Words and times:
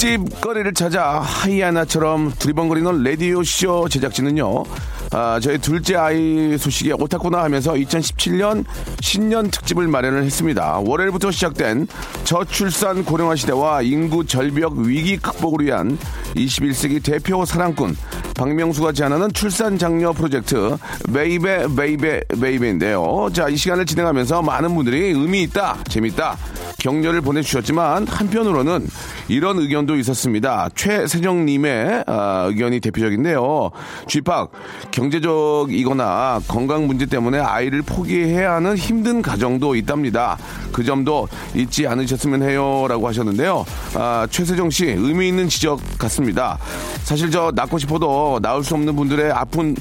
특집 0.00 0.40
거리를 0.40 0.72
찾아 0.72 1.20
하이에나처럼 1.20 2.32
두리번거리는 2.38 3.02
라디오쇼 3.02 3.90
제작진은요, 3.90 4.64
아, 5.12 5.38
저희 5.42 5.58
둘째 5.58 5.96
아이 5.96 6.56
소식에 6.56 6.92
옳다구나 6.92 7.42
하면서 7.42 7.74
2017년 7.74 8.64
신년 9.02 9.50
특집을 9.50 9.88
마련을 9.88 10.24
했습니다. 10.24 10.78
월요일부터 10.78 11.30
시작된 11.30 11.86
저출산 12.24 13.04
고령화 13.04 13.36
시대와 13.36 13.82
인구 13.82 14.24
절벽 14.24 14.78
위기 14.78 15.18
극복을 15.18 15.66
위한 15.66 15.98
21세기 16.34 17.04
대표 17.04 17.44
사랑꾼 17.44 17.94
박명수가 18.34 18.92
제안하는 18.92 19.34
출산 19.34 19.76
장려 19.76 20.14
프로젝트 20.14 20.78
baby 21.12 21.66
baby 21.76 22.22
baby인데요. 22.40 23.28
자, 23.34 23.50
이 23.50 23.56
시간을 23.58 23.84
진행하면서 23.84 24.40
많은 24.40 24.74
분들이 24.74 25.08
의미 25.10 25.42
있다, 25.42 25.76
재밌다, 25.90 26.38
격려를 26.80 27.20
보내주셨지만 27.20 28.08
한편으로는 28.08 28.88
이런 29.28 29.58
의견도 29.58 29.96
있었습니다. 29.96 30.68
최세정님의 30.74 32.04
아, 32.06 32.46
의견이 32.48 32.80
대표적인데요. 32.80 33.70
쥐팍 34.08 34.50
경제적이거나 34.90 36.40
건강 36.48 36.86
문제 36.86 37.06
때문에 37.06 37.38
아이를 37.38 37.82
포기해야 37.82 38.54
하는 38.54 38.76
힘든 38.76 39.22
가정도 39.22 39.76
있답니다. 39.76 40.38
그 40.72 40.82
점도 40.82 41.28
잊지 41.54 41.86
않으셨으면 41.86 42.42
해요라고 42.42 43.06
하셨는데요. 43.06 43.64
아, 43.94 44.26
최세정 44.30 44.70
씨 44.70 44.86
의미 44.86 45.28
있는 45.28 45.48
지적 45.48 45.80
같습니다. 45.98 46.58
사실 47.04 47.30
저 47.30 47.52
낳고 47.54 47.78
싶어도 47.78 48.40
낳을 48.42 48.64
수 48.64 48.74
없는 48.74 48.96
분들의 48.96 49.30
아픈 49.32 49.76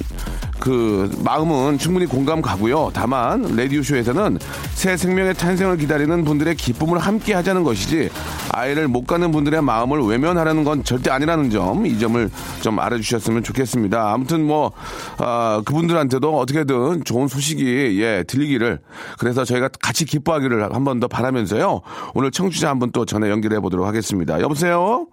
그 0.59 1.09
마음은 1.23 1.77
충분히 1.77 2.05
공감 2.05 2.41
가고요. 2.41 2.89
다만 2.93 3.41
라디오 3.55 3.81
쇼에서는 3.81 4.37
새 4.73 4.97
생명의 4.97 5.33
탄생을 5.35 5.77
기다리는 5.77 6.23
분들의 6.23 6.55
기쁨을 6.55 6.99
함께 6.99 7.33
하자는 7.33 7.63
것이지 7.63 8.09
아이를 8.51 8.87
못 8.87 9.05
가는 9.05 9.31
분들의 9.31 9.61
마음을 9.61 10.01
외면하라는 10.01 10.63
건 10.63 10.83
절대 10.83 11.09
아니라는 11.11 11.49
점 11.49 11.85
이 11.85 11.97
점을 11.97 12.29
좀 12.61 12.79
알아주셨으면 12.79 13.43
좋겠습니다. 13.43 14.11
아무튼 14.11 14.43
뭐 14.45 14.71
아, 15.17 15.61
그분들한테도 15.65 16.37
어떻게든 16.37 17.03
좋은 17.05 17.27
소식이 17.27 18.01
예 18.01 18.23
들리기를 18.23 18.79
그래서 19.17 19.43
저희가 19.45 19.69
같이 19.81 20.05
기뻐하기를 20.05 20.73
한 20.73 20.83
번 20.83 20.99
더 20.99 21.07
바라면서요. 21.07 21.81
오늘 22.13 22.31
청취자 22.31 22.69
한 22.69 22.79
분 22.79 22.91
또 22.91 23.05
전화 23.05 23.29
연결해 23.29 23.59
보도록 23.59 23.85
하겠습니다. 23.87 24.41
여보세요. 24.41 25.07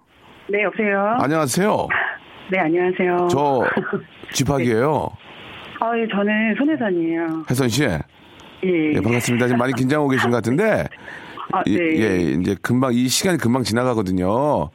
네, 0.49 0.63
여보세요? 0.63 1.17
안녕하세요. 1.19 1.87
네, 2.51 2.59
안녕하세요. 2.59 3.27
저 3.29 3.61
쥐팍이에요. 4.33 5.09
아, 5.79 5.91
예, 5.97 6.07
저는 6.07 6.55
손혜선이에요. 6.57 7.45
혜선 7.49 7.69
씨. 7.69 7.83
예. 7.83 7.99
예, 8.63 9.01
반갑습니다. 9.01 9.47
지금 9.47 9.59
많이 9.59 9.73
긴장하고 9.73 10.09
계신 10.09 10.29
것 10.29 10.37
같은데. 10.37 10.85
아, 11.53 11.61
예, 11.67 11.77
네. 11.77 11.99
예, 12.01 12.17
이제 12.31 12.55
금방, 12.61 12.93
이 12.93 13.07
시간이 13.07 13.37
금방 13.37 13.63
지나가거든요. 13.63 14.69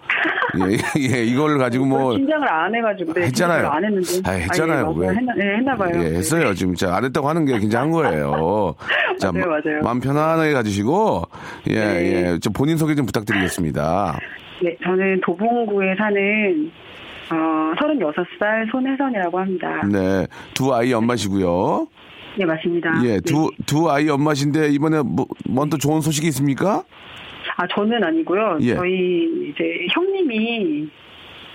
예, 0.59 0.77
예, 1.15 1.25
이걸 1.25 1.59
가지고 1.59 1.87
뭐. 1.87 2.15
긴장을 2.17 2.47
안 2.51 2.75
해가지고. 2.75 3.13
네, 3.15 3.23
했잖아요. 3.27 3.69
안 3.69 3.85
했는데. 3.85 4.09
아, 4.25 4.33
했잖아요. 4.33 4.87
아, 4.87 4.93
예, 4.95 5.01
왜? 5.01 5.07
맞아요. 5.07 5.19
했나, 5.19 5.35
예, 5.39 5.57
했나 5.57 5.77
봐요. 5.77 5.91
예, 5.97 6.17
했어요. 6.17 6.55
지금 6.55 6.75
진짜 6.75 6.95
안 6.95 7.05
했다고 7.05 7.29
하는 7.29 7.45
게 7.45 7.59
긴장한 7.59 7.91
거예요. 7.91 8.75
자, 9.19 9.33
맞아요, 9.33 9.47
맞아요. 9.49 9.81
마음 9.83 10.01
편안하게 10.01 10.53
가지시고, 10.53 11.25
예, 11.71 11.75
네. 11.75 12.13
예. 12.33 12.39
저 12.41 12.51
본인 12.51 12.77
소개 12.77 12.95
좀 12.95 13.07
부탁드리겠습니다. 13.07 14.19
네, 14.63 14.77
저는 14.85 15.21
도봉구에 15.27 15.97
사는, 15.99 16.71
어, 17.33 17.75
36살 17.77 18.71
손혜선이라고 18.71 19.39
합니다. 19.39 19.83
네. 19.91 20.27
두 20.55 20.75
아이 20.75 20.93
엄마시고요. 20.93 21.87
네, 22.39 22.45
맞습니다. 22.45 22.91
예, 23.05 23.21
두, 23.21 23.51
네. 23.51 23.65
두 23.67 23.91
아이 23.91 24.09
엄마신데 24.09 24.69
이번에 24.71 25.03
뭐, 25.03 25.27
뭔또 25.49 25.79
좋은 25.79 26.01
소식이 26.01 26.27
있습니까? 26.29 26.85
아, 27.57 27.67
저는 27.75 28.03
아니고요. 28.03 28.59
예. 28.63 28.75
저희 28.75 29.51
이제 29.51 29.87
형님이, 29.93 30.89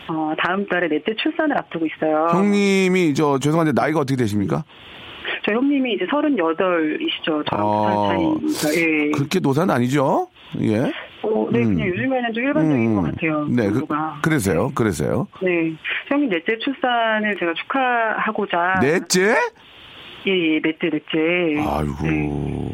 어, 0.09 0.33
다음 0.37 0.65
달에 0.67 0.87
넷째 0.87 1.15
출산을 1.15 1.57
앞두고 1.57 1.85
있어요. 1.87 2.27
형님이, 2.31 3.13
저, 3.13 3.39
죄송한데 3.39 3.73
나이가 3.73 3.99
어떻게 3.99 4.15
되십니까? 4.17 4.63
저 5.45 5.53
형님이 5.53 5.93
이제 5.93 6.05
38이시죠. 6.05 7.45
저랑 7.49 7.65
어, 7.65 8.37
두살 8.41 8.71
차이. 8.73 8.81
예. 8.81 9.11
그렇게 9.11 9.39
노사는 9.39 9.73
아니죠? 9.73 10.27
예. 10.61 10.91
어, 11.23 11.47
네, 11.51 11.59
음. 11.63 11.75
그냥 11.75 11.87
요즘에는 11.89 12.33
좀 12.33 12.43
일반적인 12.43 12.95
것 12.95 13.01
같아요. 13.01 13.45
네, 13.49 13.67
그, 13.67 13.79
정도가. 13.79 14.19
그 14.21 14.29
래서요, 14.29 14.71
그래서요. 14.75 15.27
네. 15.41 15.73
형님 16.07 16.29
넷째 16.29 16.57
출산을 16.59 17.37
제가 17.39 17.53
축하하고자. 17.55 18.79
넷째? 18.81 19.35
예, 20.27 20.31
예, 20.55 20.61
넷째, 20.61 20.89
넷째. 20.89 21.69
아이고. 21.69 21.95
네. 22.03 22.71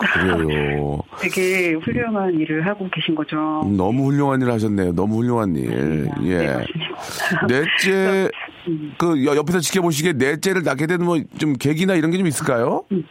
그래요. 0.00 1.00
되게 1.20 1.72
훌륭한 1.74 2.32
일을 2.38 2.64
하고 2.66 2.88
계신 2.92 3.14
거죠. 3.14 3.36
너무 3.76 4.06
훌륭한 4.10 4.40
일 4.40 4.50
하셨네요. 4.50 4.92
너무 4.92 5.16
훌륭한 5.18 5.56
일. 5.56 6.04
네, 6.20 6.30
예. 6.30 6.46
맞습니다. 6.54 7.46
넷째, 7.48 8.30
그, 8.98 9.24
여- 9.24 9.34
옆에서 9.36 9.58
지켜보시기에 9.60 10.12
넷째를 10.12 10.62
낳게 10.62 10.86
된 10.86 11.02
뭐, 11.04 11.18
좀 11.38 11.54
계기나 11.54 11.94
이런 11.94 12.10
게 12.12 12.18
좀 12.18 12.26
있을까요? 12.26 12.84
음. 12.92 13.02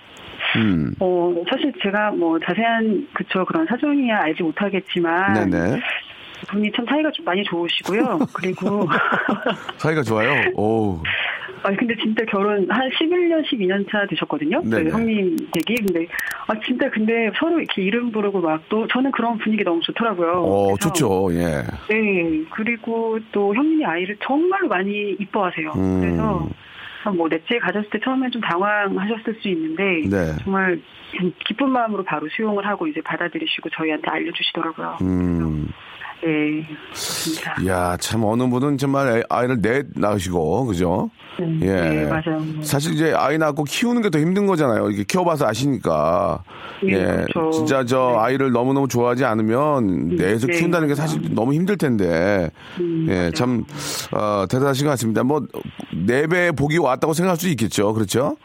어, 1.00 1.34
사실 1.50 1.72
제가 1.81 2.12
뭐 2.12 2.40
자세한, 2.40 3.07
그쵸, 3.13 3.45
그런 3.45 3.66
사정이야 3.66 4.22
알지 4.23 4.44
못하겠지만. 4.44 5.50
네네. 5.50 5.79
분이 6.50 6.72
참 6.75 6.85
사이가 6.85 7.12
좀 7.12 7.25
많이 7.25 7.44
좋으시고요. 7.44 8.19
그리고. 8.34 8.88
사이가 9.78 10.03
좋아요. 10.03 10.51
오. 10.56 11.01
아니, 11.63 11.75
근데 11.75 11.95
진짜 12.01 12.23
결혼 12.25 12.69
한 12.69 12.90
11년, 12.90 13.44
12년 13.45 13.90
차 13.91 14.06
되셨거든요. 14.07 14.62
그. 14.62 14.90
형님 14.90 15.35
댁이. 15.51 15.78
근데, 15.79 16.07
아, 16.47 16.53
진짜 16.63 16.89
근데 16.91 17.31
서로 17.39 17.59
이렇게 17.59 17.81
이름 17.81 18.12
부르고 18.12 18.39
막 18.39 18.62
또, 18.69 18.88
저는 18.88 19.12
그런 19.12 19.38
분위기 19.39 19.63
너무 19.63 19.81
좋더라고요. 19.81 20.44
어, 20.44 20.75
좋죠. 20.79 21.29
예. 21.34 21.63
네. 21.89 22.44
그리고 22.51 23.18
또 23.31 23.53
형님이 23.56 23.85
아이를 23.85 24.16
정말로 24.24 24.68
많이 24.68 25.16
이뻐하세요. 25.19 25.72
음. 25.75 26.01
그래서 26.01 26.47
뭐 27.12 27.29
넷째 27.29 27.59
가졌을 27.59 27.90
때 27.90 28.00
처음엔 28.03 28.31
좀 28.31 28.41
당황하셨을 28.41 29.35
수 29.41 29.47
있는데 29.50 30.07
네. 30.09 30.35
정말 30.44 30.81
기쁜 31.45 31.69
마음으로 31.69 32.04
바로 32.04 32.27
수용을 32.30 32.65
하고 32.65 32.88
이제 32.88 33.01
받아들이시고 33.01 33.69
저희한테 33.69 34.09
알려주시더라고요. 34.09 34.98
음. 35.01 35.69
네. 36.24 36.66
그렇습니다. 36.88 37.56
이야, 37.62 37.98
참, 38.00 38.24
어느 38.24 38.44
분은 38.50 38.78
정말 38.78 39.18
애- 39.19 39.24
아이를 39.30 39.62
넷 39.62 39.86
낳으시고, 39.96 40.66
그죠? 40.66 41.10
네, 41.40 41.46
예. 41.62 41.68
네, 41.68 42.06
맞아요. 42.06 42.42
사실 42.64 42.94
이제 42.94 43.14
아이 43.16 43.38
낳고 43.38 43.64
키우는 43.66 44.02
게 44.02 44.10
더 44.10 44.18
힘든 44.19 44.48
거잖아요. 44.48 44.88
이렇게 44.88 45.04
키워봐서 45.04 45.46
아시니까. 45.46 46.44
네, 46.84 46.94
예. 46.94 47.25
그렇죠. 47.31 47.52
진짜 47.52 47.86
저 47.86 48.14
네. 48.14 48.18
아이를 48.19 48.52
너무너무 48.52 48.88
좋아하지 48.88 49.24
않으면 49.25 50.16
내에서 50.16 50.48
네, 50.48 50.58
키운다는 50.58 50.88
게. 50.88 50.96
사실 50.96 51.22
너무 51.36 51.54
힘들 51.54 51.78
텐데. 51.78 52.50
음, 52.80 53.06
예. 53.10 53.30
참, 53.36 53.63
어, 54.13 54.46
대단하신 54.50 54.86
것 54.86 54.92
같습니다. 54.92 55.24
뭐, 55.24 55.46
네배 55.94 56.54
복이 56.54 56.80
왔다고 56.80 57.13
생각할 57.13 57.38
수 57.38 57.48
있겠죠. 57.50 57.94
그렇죠? 57.94 58.36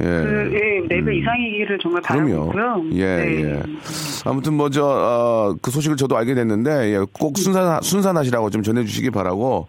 예. 0.00 0.04
그, 0.04 0.50
예, 0.52 0.86
4배 1.00 1.16
이상이기를 1.16 1.78
정말 1.82 2.02
바라고 2.02 2.28
그럼요. 2.28 2.46
있고요. 2.82 2.82
예, 3.00 3.16
네. 3.16 3.42
예. 3.42 3.62
아무튼 4.24 4.54
뭐 4.54 4.68
저, 4.70 4.84
어, 4.84 5.54
그 5.62 5.70
소식을 5.72 5.96
저도 5.96 6.16
알게 6.16 6.34
됐는데, 6.34 6.92
예, 6.94 6.98
꼭 7.18 7.38
순산, 7.38 7.80
순산하시라고 7.80 8.50
좀 8.50 8.62
전해주시기 8.62 9.10
바라고. 9.10 9.68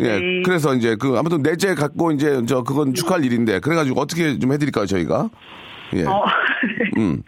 예, 0.00 0.18
네. 0.18 0.42
그래서 0.42 0.74
이제 0.74 0.96
그, 0.96 1.16
아무튼 1.18 1.42
넷째 1.42 1.74
갖고 1.74 2.12
이제 2.12 2.42
저, 2.46 2.62
그건 2.62 2.94
축하할 2.94 3.24
일인데, 3.24 3.60
그래가지고 3.60 4.00
어떻게 4.00 4.38
좀 4.38 4.52
해드릴까요, 4.52 4.86
저희가? 4.86 5.28
예. 5.94 6.04
어, 6.04 6.24
음. 6.96 7.22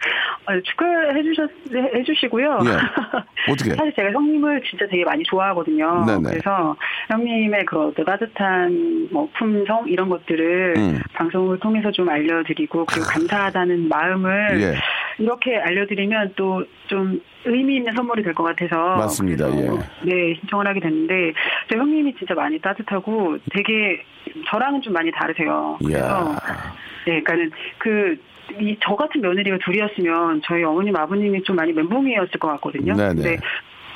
아, 0.47 0.53
축하해 0.63 1.23
주셨, 1.23 1.49
해 1.73 2.03
주시고요. 2.03 2.59
예. 2.65 3.51
어떻게? 3.51 3.73
사실 3.75 3.93
제가 3.95 4.11
형님을 4.11 4.61
진짜 4.69 4.85
되게 4.89 5.03
많이 5.03 5.23
좋아하거든요. 5.23 6.05
네네. 6.05 6.29
그래서 6.29 6.75
형님의 7.09 7.65
그 7.65 7.87
어떤 7.87 8.05
따뜻한 8.05 9.09
뭐 9.11 9.27
품성 9.37 9.87
이런 9.87 10.09
것들을 10.09 10.73
음. 10.77 11.01
방송을 11.13 11.59
통해서 11.59 11.91
좀 11.91 12.09
알려드리고 12.09 12.85
그리고 12.85 13.05
감사하다는 13.07 13.89
마음을 13.89 14.61
예. 14.61 14.75
이렇게 15.17 15.57
알려드리면 15.57 16.33
또 16.35 16.63
좀 16.87 17.19
의미 17.45 17.77
있는 17.77 17.93
선물이 17.95 18.23
될 18.23 18.33
것 18.33 18.43
같아서 18.43 18.97
맞습니다. 18.97 19.49
예. 19.57 19.69
네 20.03 20.35
신청을 20.39 20.67
하게 20.67 20.79
됐는데 20.79 21.33
제 21.69 21.77
형님이 21.77 22.13
진짜 22.15 22.33
많이 22.35 22.59
따뜻하고 22.59 23.37
되게 23.51 24.03
저랑은 24.47 24.81
좀 24.81 24.93
많이 24.93 25.11
다르세요. 25.11 25.77
그래서 25.79 25.97
이야. 25.97 26.35
네, 27.07 27.21
그러니까는 27.21 27.51
그, 27.77 28.17
이, 28.59 28.77
저 28.81 28.95
같은 28.95 29.21
며느리가 29.21 29.57
둘이었으면 29.63 30.41
저희 30.45 30.63
어머님, 30.63 30.95
아버님이 30.95 31.43
좀 31.43 31.55
많이 31.55 31.71
멘붕이었을 31.73 32.39
것 32.39 32.47
같거든요. 32.49 32.95
네네. 32.95 33.13
근데 33.15 33.37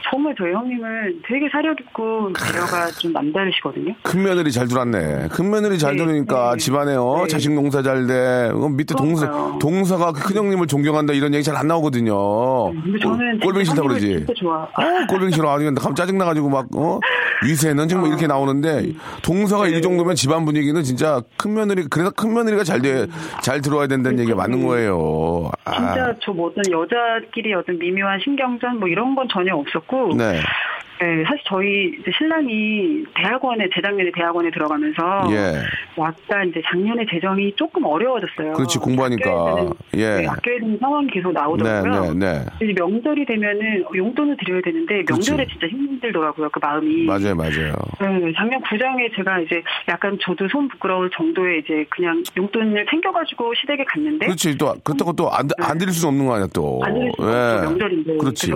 정말 0.09 0.33
저희 0.37 0.51
형님은 0.53 1.21
되게 1.27 1.47
사려 1.51 1.73
깊고 1.75 2.31
배려가 2.33 2.87
좀 2.97 3.11
남다르시거든요. 3.13 3.93
큰 4.03 4.23
며느리 4.23 4.51
잘 4.51 4.67
들었네. 4.67 5.27
큰 5.29 5.49
며느리 5.49 5.77
잘 5.77 5.95
네, 5.95 6.03
들으니까 6.03 6.53
네. 6.53 6.57
집안에 6.57 6.95
어, 6.95 7.19
네. 7.23 7.27
자식 7.27 7.53
농사 7.53 7.81
잘 7.81 8.07
돼. 8.07 8.49
어, 8.53 8.69
밑에 8.69 8.95
동사, 8.95 9.27
그러니까요. 9.29 9.59
동사가 9.59 10.11
큰 10.13 10.35
형님을 10.35 10.67
존경한다 10.67 11.13
이런 11.13 11.33
얘기 11.33 11.43
잘 11.43 11.59
안 11.59 11.67
나오거든요. 11.67 12.71
근데 12.71 12.97
저는 12.99 13.39
꼴- 13.39 13.49
꼴뱅이 13.49 13.65
싫다 13.65 13.81
그러지. 13.81 14.07
진짜 14.19 14.33
좋아. 14.37 14.63
어, 14.63 14.69
꼴뱅이 15.09 15.31
싫어. 15.33 15.49
아니, 15.53 15.73
감 15.75 15.93
짜증 15.93 16.17
나가지고 16.17 16.49
막, 16.49 16.67
어? 16.75 16.99
위세는 17.43 17.87
정말 17.87 18.09
이렇게 18.09 18.27
나오는데, 18.27 18.93
동사가 19.23 19.67
이 19.67 19.81
정도면 19.81 20.15
집안 20.15 20.45
분위기는 20.45 20.81
진짜 20.83 21.21
큰 21.37 21.53
며느리, 21.53 21.83
그래서 21.89 22.11
큰 22.11 22.33
며느리가 22.33 22.63
잘 22.63 22.81
돼, 22.81 23.07
잘 23.41 23.61
들어와야 23.61 23.87
된다는 23.87 24.19
얘기가 24.19 24.35
맞는 24.37 24.65
거예요. 24.65 25.49
아, 25.65 25.73
진짜 25.75 26.15
저뭐 26.23 26.47
어떤 26.49 26.63
여자끼리 26.71 27.53
어떤 27.53 27.77
미묘한 27.77 28.19
신경전 28.23 28.79
뭐 28.79 28.87
이런 28.87 29.15
건 29.15 29.27
전혀 29.33 29.53
없었고 29.55 29.98
네. 30.07 30.39
네, 31.01 31.23
사실 31.23 31.41
저희 31.45 31.97
신랑이 32.17 33.05
대학원에 33.15 33.69
재작년에 33.73 34.11
대학원에 34.13 34.51
들어가면서 34.51 35.29
예. 35.31 35.63
약간 35.97 36.49
이제 36.49 36.61
작년에 36.69 37.05
재정이 37.09 37.53
조금 37.55 37.85
어려워졌어요. 37.85 38.51
그렇지, 38.51 38.79
공부하니까. 38.79 39.29
아껴야 39.29 39.55
되는, 39.55 39.71
예. 39.93 40.21
네, 40.21 40.27
아껴야 40.27 40.59
되는 40.59 40.77
상황이 40.77 41.07
계속 41.07 41.29
네, 41.29 41.39
나오더라고요. 41.39 42.13
네, 42.15 42.19
네. 42.19 42.45
이제 42.61 42.73
명절이 42.77 43.25
되면은 43.27 43.85
용돈을 43.95 44.35
드려야 44.43 44.61
되는데 44.61 44.95
명절에 45.07 45.45
그렇지. 45.45 45.51
진짜 45.53 45.67
힘들더라고요. 45.67 46.49
그 46.49 46.59
마음이. 46.61 47.05
맞아요, 47.05 47.33
맞아요. 47.33 47.73
네, 48.01 48.33
작년 48.35 48.59
구정에 48.69 49.09
제가 49.15 49.39
이제 49.39 49.63
약간 49.87 50.17
저도 50.21 50.49
손 50.49 50.67
부끄러울 50.67 51.09
정도의 51.15 51.59
이제 51.59 51.85
그냥 51.91 52.21
용돈을 52.35 52.85
챙겨가지고 52.89 53.53
시댁에 53.55 53.85
갔는데 53.85 54.25
그렇지, 54.25 54.57
또, 54.57 54.73
그렇다고 54.83 55.13
또 55.13 55.31
안, 55.31 55.47
안 55.59 55.77
드릴 55.77 55.93
수는 55.93 56.09
없는 56.09 56.25
거 56.25 56.33
아니야, 56.35 56.47
또. 56.53 56.81
안 56.83 56.93
드릴 56.93 57.11
수. 57.17 57.23
예. 57.23 57.61
명절인데. 57.61 58.17
그렇지. 58.17 58.51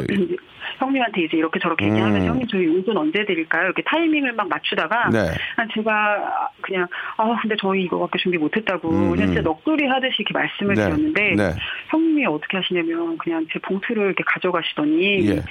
형님한테 0.78 1.24
이제 1.24 1.38
이렇게 1.38 1.60
저렇게 1.60 1.86
얘기하면서 1.86 2.26
음. 2.26 2.30
형님 2.30 2.48
저희 2.48 2.66
용돈 2.66 2.98
언제 2.98 3.26
드릴까요? 3.26 3.66
이렇게 3.66 3.82
타이밍을 3.84 4.34
막 4.34 4.48
맞추다가 4.50 5.10
네. 5.10 5.20
아, 5.58 5.68
제가 5.74 6.50
그냥 6.62 6.88
아 7.18 7.36
근데 7.42 7.56
저희 7.60 7.84
이거밖에 7.84 8.20
준비 8.20 8.38
못했다고 8.38 8.90
음, 8.90 9.12
그냥 9.12 9.28
진짜 9.28 9.42
음. 9.42 9.44
넋두리 9.44 9.88
하듯이 9.88 10.16
이렇게 10.20 10.34
말씀을 10.34 10.76
네, 10.76 10.84
드렸는데 10.84 11.36
네. 11.36 11.56
형님이 11.90 12.26
어떻게 12.26 12.58
하시냐면 12.58 13.18
그냥 13.18 13.46
제 13.52 13.60
봉투를 13.60 14.06
이렇게 14.08 14.24
가져가시더니 14.26 15.30
예. 15.30 15.42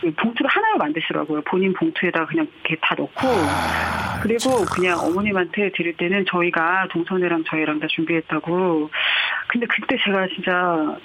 그 0.00 0.10
봉투를 0.14 0.48
하나를 0.50 0.78
만드시더라고요. 0.78 1.42
본인 1.42 1.72
봉투에다 1.74 2.26
그냥 2.26 2.46
이렇게 2.64 2.76
다 2.80 2.94
넣고 2.96 3.28
아, 3.28 4.20
그리고 4.22 4.64
그냥 4.74 4.98
어머님한테 4.98 5.70
드릴 5.76 5.96
때는 5.96 6.24
저희가 6.26 6.88
동선이랑 6.90 7.44
저희랑 7.44 7.80
다 7.80 7.86
준비했다고. 7.90 8.90
근데 9.48 9.66
그때 9.66 9.96
제가 10.04 10.26
진짜 10.28 10.96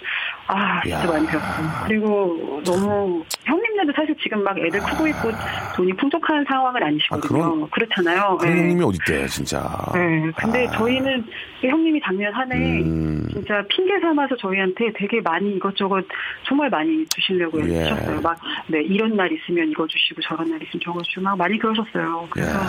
아 0.47 0.81
진짜 0.83 0.99
야. 0.99 1.07
많이 1.07 1.25
배웠어요. 1.27 1.67
그리고 1.87 2.61
너무 2.63 3.23
형님네도 3.43 3.91
사실 3.95 4.15
지금 4.21 4.43
막 4.43 4.57
애들 4.57 4.79
크고 4.79 5.07
있고 5.07 5.31
돈이 5.75 5.93
풍족한 5.93 6.45
상황은 6.47 6.83
아니시거든요. 6.83 7.43
아, 7.43 7.67
그렇잖아요. 7.71 8.37
그런 8.37 8.53
네. 8.53 8.61
형님이 8.61 8.83
어딨대, 8.83 9.25
진짜. 9.27 9.61
네, 9.93 10.31
근데 10.37 10.67
아. 10.67 10.71
저희는 10.77 11.25
그 11.61 11.67
형님이 11.67 11.99
작년 12.03 12.31
한해 12.33 12.81
음. 12.83 13.27
진짜 13.31 13.63
핑계 13.69 13.99
삼아서 13.99 14.35
저희한테 14.37 14.93
되게 14.95 15.19
많이 15.21 15.55
이것저것 15.55 16.05
정말 16.43 16.69
많이 16.69 17.03
주시려고 17.07 17.67
예. 17.67 17.79
해주셨어요. 17.79 18.21
막, 18.21 18.37
네, 18.67 18.81
이런 18.85 19.15
날 19.15 19.31
있으면 19.31 19.69
이거 19.69 19.85
주시고 19.87 20.21
저런 20.21 20.49
날 20.49 20.61
있으면 20.63 20.81
저거 20.83 21.01
주시고 21.03 21.21
막 21.21 21.37
많이 21.37 21.57
그러셨어요. 21.57 22.27
그래서 22.31 22.59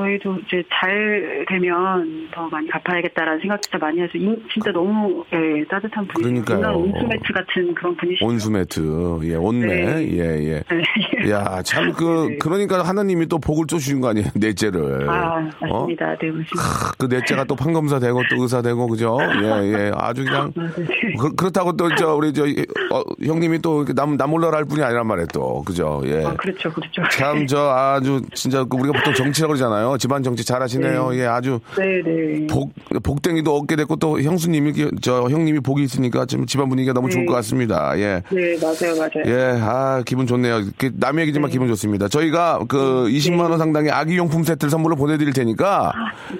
저희도 0.00 0.36
이제 0.46 0.62
잘 0.70 1.44
되면 1.48 2.28
더 2.32 2.46
많이 2.48 2.68
갚아야겠다라는 2.68 3.40
생각 3.40 3.62
진짜 3.62 3.78
많이 3.78 3.98
해서 4.00 4.12
인- 4.14 4.42
진짜 4.52 4.70
너무 4.70 5.24
예, 5.32 5.64
따뜻한 5.70 6.06
분이세요. 6.08 6.44
그러니까요. 6.44 6.60
정말 6.62 6.74
온수 6.74 7.06
매트 7.06 7.32
같은 7.32 7.74
그런 7.74 7.96
분이시죠. 7.96 8.26
온수 8.26 8.50
매트, 8.50 9.18
예, 9.24 9.34
온매, 9.36 9.66
네. 9.66 10.08
예, 10.12 10.18
예. 10.48 10.62
네. 10.68 11.30
야, 11.32 11.62
참, 11.62 11.92
그, 11.92 12.28
네. 12.30 12.38
그러니까 12.38 12.82
하나님이 12.82 13.26
또 13.26 13.38
복을 13.38 13.66
또 13.68 13.78
주신 13.78 14.00
거 14.00 14.08
아니에요, 14.08 14.28
넷째를. 14.34 15.08
아, 15.08 15.38
어? 15.60 15.66
맞습니다. 15.80 16.06
네, 16.18 16.26
맞습니다. 16.30 16.92
그 16.98 17.06
넷째가 17.06 17.44
또 17.44 17.56
판검사 17.56 17.98
되고 17.98 18.20
또 18.30 18.42
의사 18.42 18.60
되고, 18.62 18.86
그죠? 18.86 19.18
예, 19.42 19.72
예. 19.72 19.92
아주 19.94 20.24
그냥. 20.24 20.52
네. 20.76 21.14
그, 21.18 21.34
그렇다고 21.34 21.76
또, 21.76 21.88
저, 21.96 22.14
우리, 22.14 22.32
저, 22.34 22.42
어, 22.44 23.02
형님이 23.24 23.60
또 23.60 23.78
이렇게 23.78 23.94
남, 23.94 24.16
남 24.16 24.32
올라라 24.32 24.58
할 24.58 24.64
뿐이 24.66 24.82
아니란 24.82 25.06
말이에요, 25.06 25.26
또. 25.32 25.62
그죠? 25.64 26.02
예. 26.04 26.24
아, 26.24 26.34
그렇죠, 26.34 26.70
그렇죠. 26.72 27.02
참, 27.10 27.46
저, 27.46 27.70
아주, 27.70 28.20
진짜, 28.34 28.62
그 28.64 28.76
우리가 28.76 28.98
보통 28.98 29.14
정치라고 29.14 29.54
그러잖아요. 29.54 29.85
집안 29.98 30.22
정치 30.22 30.44
잘 30.44 30.62
하시네요. 30.62 31.10
네. 31.10 31.18
예, 31.18 31.26
아주. 31.26 31.60
네, 31.78 32.02
네. 32.02 32.46
복, 32.46 32.72
복댕이도 33.02 33.56
얻게 33.56 33.76
됐고, 33.76 33.96
또 33.96 34.20
형수님이, 34.20 34.72
저, 35.00 35.22
형님이 35.28 35.60
복이 35.60 35.82
있으니까 35.82 36.26
좀 36.26 36.46
집안 36.46 36.68
분위기가 36.68 36.92
너무 36.92 37.08
좋을 37.08 37.24
네. 37.24 37.26
것 37.26 37.34
같습니다. 37.34 37.98
예. 37.98 38.22
네, 38.30 38.56
맞아요, 38.60 38.96
맞아요. 38.98 39.24
예, 39.26 39.58
아, 39.60 40.02
기분 40.04 40.26
좋네요. 40.26 40.62
그 40.76 40.90
남의 40.94 41.22
얘기지만 41.22 41.48
네. 41.48 41.52
기분 41.52 41.68
좋습니다. 41.68 42.08
저희가 42.08 42.60
그 42.68 43.06
20만 43.08 43.50
원 43.50 43.58
상당의 43.58 43.90
아기 43.92 44.16
용품 44.16 44.42
세트를 44.44 44.70
선물로 44.70 44.96
보내드릴 44.96 45.32
테니까. 45.32 45.92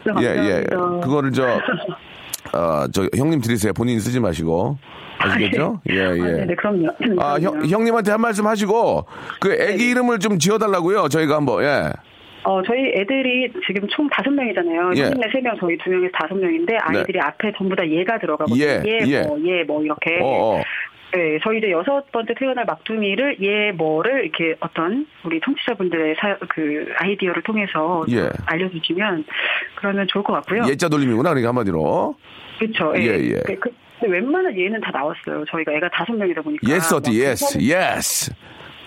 진짜 0.04 0.14
예, 0.22 0.26
예. 0.26 0.64
그거를 1.02 1.32
저, 1.32 1.46
어, 2.52 2.86
저, 2.92 3.08
형님 3.16 3.40
드리세요. 3.40 3.72
본인 3.72 4.00
쓰지 4.00 4.20
마시고. 4.20 4.78
아시겠죠? 5.18 5.80
예, 5.90 6.02
아, 6.04 6.16
예. 6.16 6.20
네, 6.20 6.46
네, 6.46 6.54
그럼요. 6.54 6.88
아, 7.18 7.38
형. 7.40 7.64
형님한테 7.66 8.10
한 8.10 8.20
말씀 8.20 8.46
하시고, 8.46 9.06
그 9.40 9.52
애기 9.54 9.84
네. 9.84 9.90
이름을 9.90 10.18
좀 10.18 10.38
지어달라고요. 10.38 11.08
저희가 11.08 11.36
한번, 11.36 11.64
예. 11.64 11.92
어, 12.46 12.62
저희 12.62 12.92
애들이 12.94 13.52
지금 13.66 13.88
총 13.88 14.08
다섯 14.08 14.30
명이잖아요. 14.30 14.92
예. 14.94 15.02
형님네 15.02 15.30
세 15.32 15.40
명, 15.40 15.56
저희 15.58 15.76
두 15.78 15.90
명에서 15.90 16.12
다섯 16.12 16.36
명인데 16.36 16.76
아이들이 16.80 17.18
앞에 17.18 17.52
전부 17.58 17.74
다 17.74 17.84
예가 17.84 18.20
들어가거든요. 18.20 18.64
예, 18.64 18.82
예. 19.04 19.22
뭐, 19.22 19.36
예, 19.44 19.64
뭐 19.64 19.82
이렇게. 19.82 20.20
어, 20.20 20.54
어. 20.54 20.62
네, 21.12 21.38
저희 21.42 21.58
이제 21.58 21.72
여섯 21.72 22.10
번째 22.12 22.34
태어날 22.38 22.64
막둥이를 22.64 23.38
예, 23.40 23.72
뭐를 23.72 24.24
이렇게 24.24 24.54
어떤 24.60 25.06
우리 25.24 25.40
청취자분들의 25.40 26.16
사, 26.20 26.36
그 26.48 26.92
아이디어를 26.98 27.42
통해서 27.42 28.04
예. 28.10 28.28
알려주시면 28.46 29.24
그러면 29.74 30.06
좋을 30.08 30.22
것 30.22 30.34
같고요. 30.34 30.66
예자 30.68 30.88
돌림이구나. 30.88 31.30
그러니까 31.30 31.48
한마디로. 31.48 32.14
그렇죠. 32.60 32.92
예, 32.96 33.02
예. 33.02 33.42
그, 33.44 33.58
그, 33.58 33.70
근데 33.98 34.14
웬만한 34.14 34.56
예는 34.56 34.80
다 34.80 34.92
나왔어요. 34.92 35.44
저희가 35.50 35.72
애가 35.72 35.88
다섯 35.88 36.12
명이다 36.12 36.42
보니까. 36.42 36.72
Yes 36.72 36.94
어때? 36.94 37.10
막 37.10 37.16
yes. 37.16 37.58
Yes. 37.60 38.32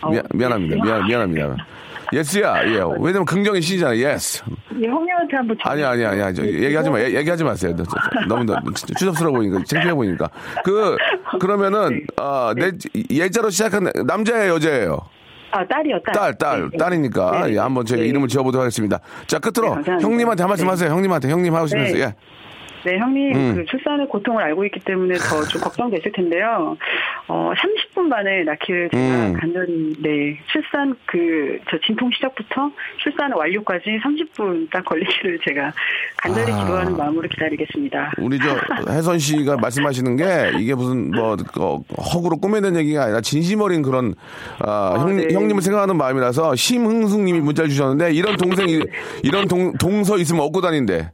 어, 0.02 0.12
미안, 0.12 0.24
미안합니다. 0.34 0.84
미안, 0.84 1.08
미안합니다. 1.08 1.66
Yes야. 2.14 2.64
예. 2.66 2.80
왜냐면 3.00 3.26
긍정의 3.26 3.62
신이잖아. 3.62 3.96
Yes. 3.98 4.44
예, 4.82 4.88
형님한테 4.88 5.38
한번 5.38 5.58
좀- 5.62 5.72
아니 5.72 5.84
아니 5.84 6.06
아니 6.06 6.34
저 6.36 6.46
얘기하지 6.46 6.90
마 6.90 7.00
얘- 7.00 7.14
얘기하지 7.16 7.44
마세요. 7.44 7.76
너- 7.76 7.84
너무 8.28 8.46
너- 8.46 8.60
추잡스러워 8.74 9.36
보니까 9.38 9.60
창피해 9.68 9.94
보니까 9.94 10.30
그 10.64 10.96
그러면은 11.40 12.06
어내 12.18 12.72
예자로 13.10 13.50
시작한 13.50 13.92
남자예요 14.06 14.54
여자예요 14.56 15.00
아 15.52 15.66
딸이요 15.68 16.00
딸. 16.06 16.14
딸 16.14 16.38
딸 16.38 16.62
네, 16.62 16.68
네. 16.72 16.78
딸이니까 16.78 17.46
네. 17.48 17.54
예, 17.54 17.58
한번 17.58 17.86
저희가 17.86 18.04
네. 18.04 18.10
이름을 18.10 18.28
지어보도록 18.28 18.62
하겠습니다. 18.62 19.00
자 19.28 19.40
끝으로 19.40 19.76
네. 19.84 19.92
형님한테 20.02 20.44
한 20.44 20.48
말씀 20.50 20.66
네. 20.66 20.70
하세요. 20.72 20.90
형님한테 20.92 21.30
형님 21.30 21.56
하시면서 21.56 21.94
네. 21.96 22.00
예. 22.02 22.16
네, 22.86 22.98
형님, 22.98 23.36
음. 23.36 23.56
그 23.56 23.66
출산의 23.66 24.08
고통을 24.08 24.42
알고 24.44 24.66
있기 24.66 24.80
때문에 24.82 25.16
더 25.16 25.50
좀 25.50 25.62
걱정되실 25.62 26.12
텐데요. 26.12 26.78
어, 27.28 27.52
30분 27.56 28.04
만에 28.04 28.44
낳기를 28.44 28.90
제가 28.92 29.04
음. 29.04 29.34
간절히, 29.34 29.96
네, 30.02 30.40
출산 30.52 30.96
그, 31.06 31.60
저 31.70 31.78
진통 31.86 32.10
시작부터 32.14 32.72
출산 33.02 33.32
완료까지 33.34 34.00
30분 34.04 34.70
딱 34.72 34.86
걸리기를 34.86 35.40
제가 35.48 35.72
간절히 36.18 36.52
아. 36.54 36.60
기도하는 36.60 36.96
마음으로 36.96 37.28
기다리겠습니다. 37.30 38.14
우리 38.20 38.38
저 38.40 38.92
혜선 38.92 39.20
씨가 39.20 39.58
말씀하시는 39.58 40.16
게 40.16 40.52
이게 40.60 40.76
무슨 40.76 41.12
뭐 41.12 41.36
어, 41.60 41.80
허구로 42.14 42.38
꾸며낸 42.38 42.76
얘기가 42.76 43.04
아니라 43.04 43.22
진심 43.22 43.62
어린 43.62 43.82
그런 43.82 44.14
아, 44.60 44.96
형, 45.00 45.18
네. 45.18 45.34
형님을 45.34 45.62
생각하는 45.62 45.98
마음이라서 45.98 46.56
심흥숙 46.56 47.22
님이 47.22 47.40
문자를 47.40 47.70
주셨는데 47.70 48.14
이런 48.14 48.38
동생이 48.38 48.82
이런 49.24 49.48
동, 49.48 49.74
동서 49.74 50.18
있으면 50.18 50.44
얻고 50.44 50.62
다닌대. 50.62 51.10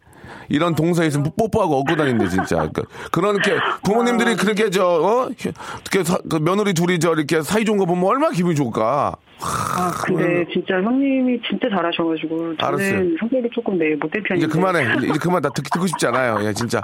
이런 0.50 0.76
동서에 0.76 1.08
있으면 1.08 1.32
뽀뽀하고 1.38 1.80
얻고 1.80 1.96
다니는데 1.96 2.28
진짜. 2.30 2.70
그, 2.74 2.84
그런 3.12 3.40
게 3.42 3.56
부모님들이 3.84 4.36
그렇게 4.36 4.70
저 4.70 4.86
어? 4.86 5.30
이렇게 5.30 6.04
사- 6.04 6.20
그 6.30 6.38
며느리 6.38 6.74
둘이 6.74 7.00
저 7.00 7.14
이렇게 7.14 7.42
사이 7.42 7.66
좋은 7.66 7.78
거 7.78 7.86
보면 7.86 8.04
얼마나 8.06 8.32
기분이 8.32 8.56
좋을까? 8.56 9.16
아, 9.42 9.92
근데 10.06 10.46
진짜 10.54 10.76
형님이 10.76 11.40
진짜 11.48 11.68
잘하셔가지고 11.70 12.56
저는 12.56 12.58
알았어요. 12.60 13.18
성격이 13.20 13.50
조금 13.54 13.78
네 13.78 13.94
못된 13.96 14.24
편인데. 14.24 14.36
이제 14.38 14.48
그만해. 14.48 14.96
이제, 14.98 15.08
이제 15.08 15.20
그만. 15.20 15.42
나 15.42 15.50
듣기 15.50 15.70
듣고 15.70 15.86
싶지 15.88 16.08
않아요. 16.08 16.40
예 16.48 16.54
진짜. 16.54 16.80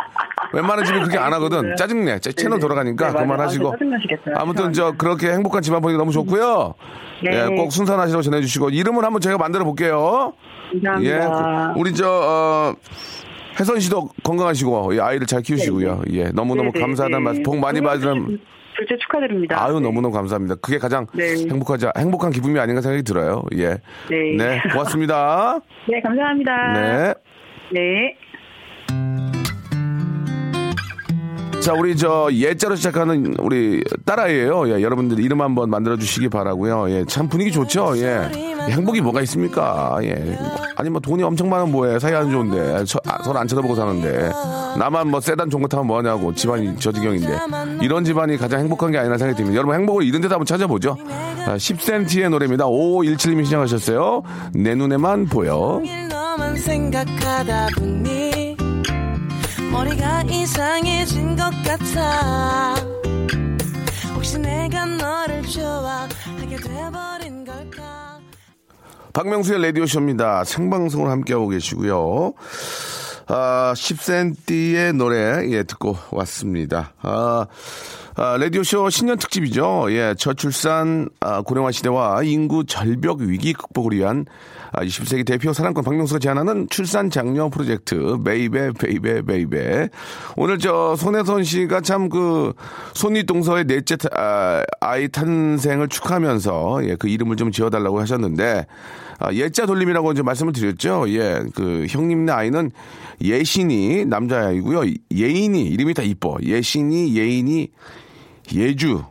웬만한 0.53 0.84
집이 0.84 1.00
그렇게 1.00 1.18
안 1.18 1.32
하거든. 1.34 1.75
짜증내. 1.77 2.20
제 2.20 2.32
채널. 2.34 2.60
돌아가니까 2.60 3.12
네. 3.13 3.20
그만하시고. 3.20 3.70
아, 3.70 3.72
짜증나시겠어요. 3.72 4.36
아무튼 4.36 4.74
저 4.74 4.91
그렇게 4.91 5.32
행복한 5.32 5.62
집안 5.62 5.82
보니까 5.82 5.98
너무 5.98 6.12
좋고요. 6.12 6.75
네. 7.24 7.32
예, 7.50 7.56
꼭 7.56 7.72
순산하시라고 7.72 8.22
전해주시고 8.22 8.70
이름은 8.72 9.03
한번 9.03 9.22
제가 9.22 9.38
만들어 9.38 9.63
볼게요. 9.63 10.34
감사합니다. 10.74 11.74
예, 11.75 11.80
우리 11.80 11.94
저 11.94 12.08
어, 12.10 12.74
혜선 13.60 13.79
씨도 13.79 14.10
건강하시고 14.24 14.96
예, 14.96 15.00
아이를 15.01 15.27
잘 15.27 15.41
키우시고요. 15.41 16.03
예, 16.12 16.29
너무너무 16.29 16.72
네네, 16.72 16.86
감사하다는 16.86 17.20
네. 17.20 17.24
말씀, 17.24 17.43
복 17.43 17.58
많이 17.58 17.81
받으는. 17.81 18.39
둘째 18.77 18.98
축하드립니다. 18.98 19.63
아유, 19.63 19.74
네. 19.75 19.81
너무너무 19.81 20.13
감사합니다. 20.13 20.55
그게 20.55 20.77
가장 20.77 21.05
네. 21.13 21.36
행복하지, 21.50 21.88
행복한 21.98 22.31
기쁨이 22.31 22.60
아닌가 22.60 22.81
생각이 22.81 23.03
들어요. 23.03 23.43
예. 23.58 23.77
네. 24.10 24.62
고맙습니다. 24.72 25.60
네, 25.89 26.01
감사합니다. 26.01 26.74
네. 26.74 27.13
네. 27.74 29.40
자, 31.62 31.74
우리 31.74 31.96
저 31.96 32.27
예자로 32.32 32.75
시작하는 32.75 33.36
우리 33.39 33.84
딸아이예요. 34.03 34.68
예, 34.70 34.82
여러분들 34.82 35.20
이름 35.20 35.41
한번 35.41 35.70
만들어 35.70 35.96
주시기 35.96 36.27
바라고요. 36.30 36.89
예, 36.89 37.06
참 37.08 37.30
분위기 37.30 37.51
좋죠. 37.51 37.94
예. 37.98 38.51
행복이 38.68 39.01
뭐가 39.01 39.22
있습니까? 39.22 40.00
예. 40.01 40.38
아니 40.75 40.89
뭐 40.89 41.00
돈이 41.00 41.22
엄청 41.22 41.50
많으면 41.50 41.72
뭐해. 41.72 42.00
사이 42.00 42.13
안 42.13 42.32
좋은데. 42.32 42.84
아, 43.06 43.24
서로 43.24 43.38
안 43.38 43.48
쳐다보고 43.48 43.75
사는데. 43.75 44.32
나만 44.80 45.10
뭐 45.10 45.20
세단 45.20 45.50
거 45.50 45.68
타면 45.68 45.86
뭐 45.86 46.00
하냐고. 46.00 46.34
집안이 46.34 46.77
저 46.80 46.91
지경인데. 46.91 47.38
이런 47.82 48.03
집안이 48.03 48.38
가장 48.38 48.62
행복한 48.62 48.91
게 48.91 48.98
아니라 48.98 49.18
생각이 49.20 49.38
듭니다. 49.38 49.58
여러분 49.58 49.75
행복을 49.75 50.03
이런 50.03 50.22
데도 50.22 50.34
한번 50.34 50.46
찾아보죠. 50.48 50.98
아, 51.46 51.56
10cm의 51.56 52.30
노래입니다. 52.30 52.65
5517님이 52.65 53.46
시작하셨어요. 53.46 54.24
내 54.53 54.74
눈에만 54.74 55.27
보여. 55.27 55.80
머리가 59.72 60.24
이상해진 60.24 61.36
것 61.36 61.44
같아 61.63 62.75
혹시 64.13 64.38
내가 64.38 64.86
너를 64.86 65.42
좋아하게 65.44 66.58
돼버린 66.58 67.46
걸까 67.46 68.20
박명수의 69.13 69.62
라디오쇼입니다. 69.62 70.44
생방송을 70.44 71.10
함께하고 71.10 71.48
계시고요. 71.50 72.34
아, 73.28 73.74
10cm의 73.75 74.96
노래, 74.96 75.50
예, 75.51 75.63
듣고 75.63 75.98
왔습니다. 76.12 76.94
아, 77.01 77.46
아, 78.16 78.38
라디오쇼 78.38 78.90
신년 78.90 79.18
특집이죠. 79.18 79.88
예, 79.92 80.16
저출산, 80.18 81.10
아, 81.22 81.42
고령화 81.42 81.72
시대와 81.72 82.24
인구 82.24 82.66
절벽 82.66 83.20
위기 83.20 83.54
극복을 83.54 83.98
위한 83.98 84.25
아, 84.28 84.32
20세기 84.74 85.25
대표 85.25 85.51
사랑꾼 85.54 85.84
박명수가 85.84 86.20
제안하는 86.20 86.68
출산 86.70 87.10
장려 87.10 87.50
프로젝트, 87.50 88.18
baby, 88.24 88.72
baby, 88.79 89.22
baby. 89.24 89.89
오늘 90.38 90.58
저 90.60 90.96
손혜선 90.96 91.44
씨가 91.44 91.82
참 91.82 92.10
그 92.10 92.54
손윗동서의 92.94 93.66
넷째 93.66 93.96
타- 93.96 94.10
아, 94.16 94.63
아이 94.80 95.08
탄생을 95.08 95.88
축하하면서 95.88 96.82
예, 96.86 96.96
그 96.96 97.08
이름을 97.08 97.36
좀 97.38 97.51
지어달라고 97.51 98.00
하셨는데 98.01 98.66
아, 99.20 99.32
예자 99.34 99.66
돌림이라고 99.66 100.12
이제 100.13 100.22
말씀을 100.24 100.51
드렸죠. 100.54 101.06
예, 101.10 101.44
그 101.54 101.86
형님네 101.90 102.32
아이는 102.32 102.72
예신이 103.22 104.06
남자아이고요. 104.06 104.94
예인이 105.13 105.62
이름이 105.62 105.94
다 105.94 106.01
이뻐. 106.01 106.38
예신이, 106.42 107.16
예인이, 107.16 107.70
예주. 108.56 109.04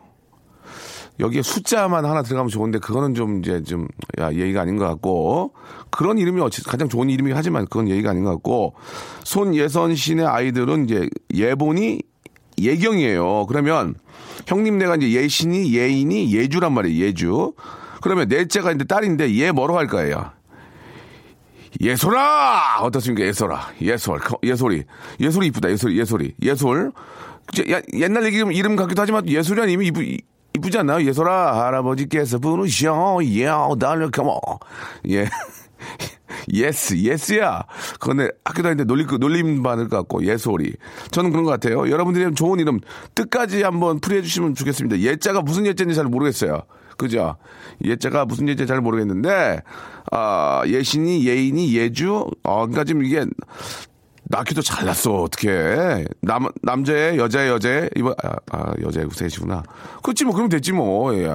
여기에 1.20 1.42
숫자만 1.42 2.04
하나 2.04 2.22
들어가면 2.22 2.48
좋은데 2.48 2.78
그거는 2.78 3.14
좀 3.14 3.38
이제 3.40 3.62
좀 3.62 3.86
야, 4.18 4.32
예의가 4.32 4.62
아닌 4.62 4.76
것 4.76 4.86
같고 4.86 5.52
그런 5.90 6.18
이름이 6.18 6.40
어찌 6.40 6.62
가장 6.64 6.88
좋은 6.88 7.10
이름이긴 7.10 7.36
하지만 7.36 7.64
그건 7.66 7.88
예의가 7.88 8.10
아닌 8.10 8.24
것 8.24 8.30
같고 8.30 8.74
손예선 9.24 9.94
씨네 9.94 10.24
아이들은 10.24 10.84
이제 10.84 11.08
예본이 11.34 12.00
예경이에요. 12.58 13.46
그러면 13.46 13.94
형님네가 14.46 14.96
이제 14.96 15.12
예신이 15.12 15.74
예인이 15.76 16.34
예주란 16.34 16.72
말이에요. 16.74 17.04
예주. 17.06 17.52
그러면 18.02 18.28
넷째가 18.28 18.72
이제 18.72 18.84
딸인데 18.84 19.34
예 19.38 19.50
뭐로 19.52 19.76
할 19.76 19.86
거예요? 19.86 20.30
예솔아 21.80 22.80
어떻습니까 22.80 23.24
예솔아 23.26 23.72
예솔 23.80 24.18
거- 24.18 24.38
예솔이 24.42 24.82
예솔이 25.20 25.46
이쁘다 25.48 25.70
예솔 25.70 25.96
예솔이 25.96 26.32
예솔 26.42 26.92
옛날 27.94 28.24
얘기 28.24 28.38
좀 28.38 28.52
이름 28.52 28.74
같기도 28.76 29.00
하지만 29.02 29.28
예솔이란 29.28 29.68
이름이 29.70 29.86
이쁘 29.86 30.02
이- 30.54 30.58
이쁘지 30.58 30.78
않나요? 30.78 31.04
예솔아 31.06 31.64
할아버지께서 31.66 32.38
부르셔 32.38 33.18
예 33.24 33.46
달려 33.78 34.10
come 34.10 34.29
on 34.29 34.38
예. 35.08 35.26
Yes 36.52 36.96
yes야. 36.96 37.64
그런데 37.98 38.28
학교 38.44 38.62
다닐 38.62 38.76
때 38.78 38.84
놀리, 38.84 39.04
놀림 39.04 39.62
받을 39.62 39.88
것 39.88 39.96
같고 39.98 40.24
예솔이. 40.24 40.72
저는 41.10 41.30
그런 41.30 41.44
것 41.44 41.50
같아요. 41.50 41.90
여러분들이 41.90 42.34
좋은 42.34 42.58
이름 42.60 42.80
뜻까지 43.14 43.62
한번 43.62 44.00
풀이해 44.00 44.22
주시면 44.22 44.54
좋겠습니다. 44.54 45.00
예자가 45.00 45.42
무슨 45.42 45.66
예자인지 45.66 45.94
잘 45.94 46.06
모르겠어요. 46.06 46.62
그죠? 46.96 47.36
예자가 47.84 48.24
무슨 48.26 48.48
예자인지 48.48 48.66
잘 48.66 48.80
모르겠는데, 48.80 49.60
아, 50.12 50.62
예신이, 50.66 51.26
예인이, 51.26 51.74
예주, 51.74 52.26
어, 52.42 52.56
그러니까 52.66 52.84
지금 52.84 53.04
이게, 53.04 53.24
낳기도 54.30 54.62
잘났어, 54.62 55.22
어떻게. 55.22 56.06
남, 56.22 56.46
남자애, 56.62 57.16
여자애, 57.16 57.48
여자애, 57.48 57.90
이번, 57.96 58.14
아, 58.22 58.36
아 58.52 58.72
여자애 58.80 59.06
셋이구나. 59.10 59.64
그렇지, 60.04 60.24
뭐, 60.24 60.32
그럼 60.32 60.48
됐지, 60.48 60.72
뭐. 60.72 61.12
예. 61.16 61.26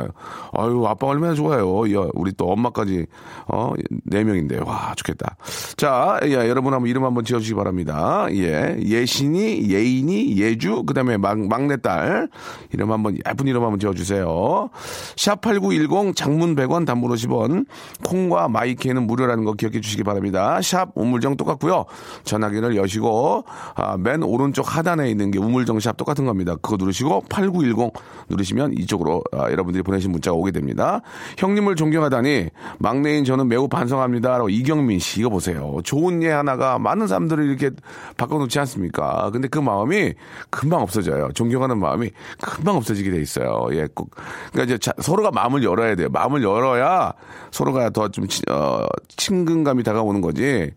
아유, 0.54 0.86
아빠 0.88 1.08
얼마나 1.08 1.34
좋아요. 1.34 1.94
야, 1.94 2.08
우리 2.14 2.32
또 2.32 2.50
엄마까지, 2.52 3.06
어, 3.48 3.74
네 4.06 4.24
명인데. 4.24 4.60
와, 4.60 4.94
좋겠다. 4.96 5.36
자, 5.76 6.22
예, 6.24 6.36
여러분 6.36 6.74
한번 6.74 6.90
이름 6.90 7.04
한번 7.04 7.26
지어주시기 7.26 7.56
바랍니다. 7.56 8.28
예. 8.32 8.78
예신이, 8.80 9.70
예인이, 9.70 10.38
예주, 10.38 10.84
그 10.86 10.94
다음에 10.94 11.18
막, 11.18 11.38
막내딸. 11.38 12.30
이름 12.72 12.94
한번, 12.94 13.18
예쁜 13.28 13.48
이름 13.48 13.64
한번 13.64 13.78
지어주세요. 13.78 14.70
샵 15.18 15.42
8910 15.42 16.16
장문 16.16 16.56
100원 16.56 16.86
단문 16.86 17.12
50원. 17.12 17.66
콩과 18.06 18.48
마이케는 18.48 19.06
무료라는 19.06 19.44
거 19.44 19.52
기억해 19.52 19.82
주시기 19.82 20.04
바랍니다. 20.04 20.62
샵 20.62 20.92
우물정 20.96 21.36
똑같고요. 21.36 21.84
전화기를 22.24 22.85
여시고, 22.86 23.44
아, 23.76 23.98
맨 23.98 24.24
오른쪽 24.24 24.76
하단에 24.76 25.10
있는 25.10 25.32
게 25.32 25.40
우물정 25.40 25.80
샵 25.80 25.98
똑같은 25.98 26.26
겁니다. 26.26 26.56
그거 26.62 26.78
누르시고 26.78 27.26
8910 27.30 27.92
누르시면 28.30 28.74
이쪽으로 28.74 29.24
아, 29.34 29.52
여러분들이 29.52 29.84
보내신 29.84 30.12
문자가 30.12 30.36
오게 30.38 30.52
됩니다. 30.52 31.02
형님을 31.38 31.76
존경하다니 31.76 32.50
막내인 32.80 33.26
저는 33.26 33.48
매우 33.48 33.68
반성합니다. 33.68 34.30
라고 34.38 34.50
이경민 34.50 35.00
씨 35.00 35.20
이거 35.20 35.30
보세요. 35.30 35.78
좋은 35.84 36.24
예 36.24 36.30
하나가 36.32 36.80
많은 36.80 37.08
사람들을 37.08 37.46
이렇게 37.46 37.72
바꿔놓지 38.18 38.58
않습니까? 38.60 39.30
근데 39.32 39.48
그 39.48 39.60
마음이 39.60 40.14
금방 40.50 40.82
없어져요. 40.82 41.30
존경하는 41.34 41.78
마음이 41.80 42.10
금방 42.42 42.76
없어지게 42.78 43.12
돼 43.12 43.22
있어요. 43.22 43.68
예, 43.72 43.88
꼭 43.94 44.12
그러니까 44.52 44.64
이제 44.64 44.78
자- 44.78 44.94
서로가 45.02 45.32
마음을 45.32 45.64
열어야 45.64 45.96
돼요. 45.96 46.10
마음을 46.12 46.44
열어야 46.44 47.14
서로가 47.52 47.90
더좀 47.90 48.28
어, 48.50 48.86
친근감이 49.18 49.84
다가오는 49.84 50.22
거지. 50.22 50.72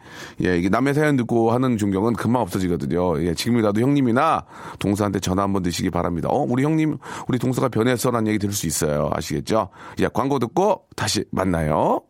예, 0.44 0.56
이게 0.58 0.68
남의 0.68 0.94
사연 0.94 1.16
듣고 1.16 1.50
하는 1.52 1.76
존경 1.76 1.97
은 2.06 2.14
금방 2.14 2.42
없어지거든요. 2.42 3.24
예, 3.24 3.34
지금이라도 3.34 3.80
형님이나 3.80 4.44
동서한테 4.78 5.20
전화 5.20 5.42
한번 5.42 5.62
드시기 5.62 5.90
바랍니다. 5.90 6.28
어, 6.30 6.44
우리 6.48 6.62
형님, 6.62 6.98
우리 7.26 7.38
동서가 7.38 7.68
변했어라는 7.68 8.28
얘기 8.28 8.38
들을 8.38 8.52
수 8.52 8.66
있어요. 8.66 9.10
아시겠죠? 9.12 9.70
예, 10.00 10.08
광고 10.12 10.38
듣고 10.38 10.84
다시 10.96 11.24
만나요. 11.30 12.02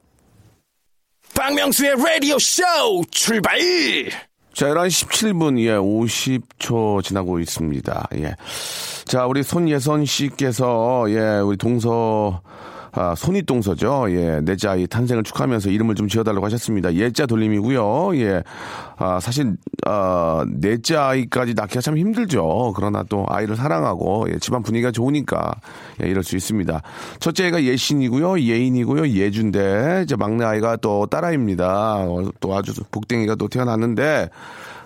박명수의 1.35 1.97
라디오 1.97 2.38
쇼 2.38 2.62
출발! 3.11 3.59
자, 4.59 4.66
11시 4.66 5.07
17분, 5.07 5.61
예, 5.61 5.76
50초 5.76 7.04
지나고 7.04 7.38
있습니다. 7.38 8.09
예. 8.16 8.35
자, 9.04 9.26
우리 9.26 9.45
손예선 9.45 10.04
씨께서, 10.04 11.07
예, 11.11 11.38
우리 11.38 11.57
동서, 11.57 12.42
아, 12.92 13.14
손윗동서죠. 13.14 14.07
예, 14.11 14.40
넷째 14.42 14.68
아이 14.68 14.87
탄생을 14.87 15.23
축하하면서 15.23 15.71
이름을 15.71 15.95
좀 15.95 16.09
지어달라고 16.09 16.45
하셨습니다. 16.47 16.95
예자 16.95 17.26
돌림이고요. 17.26 18.16
예, 18.16 18.42
아, 18.97 19.21
사실, 19.21 19.57
아, 19.87 20.45
넷째 20.49 20.97
아이까지 20.97 21.54
낳기가 21.54 21.80
참 21.80 21.97
힘들죠. 21.97 22.73
그러나 22.75 23.04
또 23.09 23.26
아이를 23.28 23.57
사랑하고, 23.57 24.26
예, 24.33 24.38
집안 24.38 24.62
분위기가 24.62 24.90
좋으니까, 24.90 25.52
예, 26.02 26.09
이럴 26.09 26.23
수 26.23 26.37
있습니다. 26.37 26.83
첫째가 27.21 27.62
예신이고요. 27.64 28.40
예인이고요. 28.40 29.09
예준데, 29.09 30.02
이제 30.04 30.16
막내 30.16 30.45
아이가 30.45 30.76
또 30.76 31.07
딸아입니다. 31.07 31.97
어, 32.07 32.30
또 32.40 32.54
아주 32.54 32.73
복댕이가 32.90 33.35
또 33.37 33.49
태어났는데, 33.49 34.30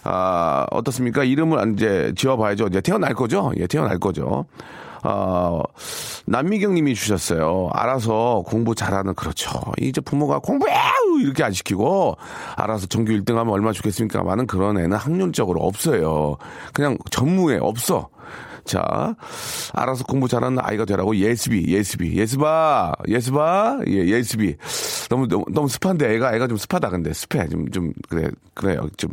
아, 0.05 0.67
어떻습니까? 0.71 1.23
이름을 1.25 1.75
이제 1.75 2.13
지어봐야죠. 2.17 2.67
이제 2.67 2.81
태어날 2.81 3.15
거죠? 3.15 3.53
예, 3.59 3.67
태어날 3.67 3.99
거죠. 3.99 4.47
어, 5.03 5.63
남미경 6.27 6.75
님이 6.75 6.95
주셨어요. 6.95 7.71
알아서 7.73 8.43
공부 8.47 8.75
잘하는, 8.75 9.15
그렇죠. 9.15 9.51
이제 9.81 10.01
부모가 10.01 10.39
공부해! 10.39 10.73
이렇게 11.21 11.45
안 11.45 11.53
시키고 11.53 12.17
알아서 12.57 12.87
전교 12.87 13.13
1등 13.13 13.35
하면 13.35 13.53
얼마나 13.53 13.73
좋겠습니까? 13.73 14.23
많은 14.23 14.47
그런 14.47 14.79
애는 14.79 14.97
학년적으로 14.97 15.61
없어요. 15.61 16.37
그냥 16.73 16.97
전무에 17.11 17.59
없어. 17.61 18.09
자, 18.65 19.15
알아서 19.73 20.05
공부 20.05 20.29
잘하는 20.29 20.59
아이가 20.61 20.85
되라고 20.85 21.17
예습이, 21.17 21.65
예습이, 21.69 22.17
예습아, 22.17 22.93
예습아, 23.09 23.81
예, 23.89 23.93
예습이. 24.07 24.57
너무, 25.09 25.27
너무, 25.29 25.45
너무 25.51 25.69
습한데 25.69 26.15
애가, 26.15 26.35
애가 26.35 26.49
좀 26.49 26.57
습하다, 26.57 26.91
근데 26.91 27.13
습해. 27.13 27.49
좀, 27.49 27.71
좀, 27.71 27.93
그래, 28.09 28.31
그래요. 28.55 28.89
좀, 28.97 29.11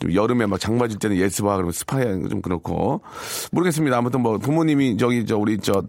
좀 0.00 0.14
여름에 0.14 0.46
막 0.46 0.78
장마 0.78 0.98
때는 0.98 1.16
예습아, 1.16 1.54
그러면 1.56 1.72
습해, 1.72 2.04
좀 2.28 2.40
그렇고. 2.40 3.00
모르겠습니다. 3.52 3.96
아무튼 3.96 4.20
뭐 4.20 4.38
부모님이 4.38 4.96
저기, 4.96 5.26
저, 5.26 5.36
우리 5.36 5.58
저, 5.58 5.82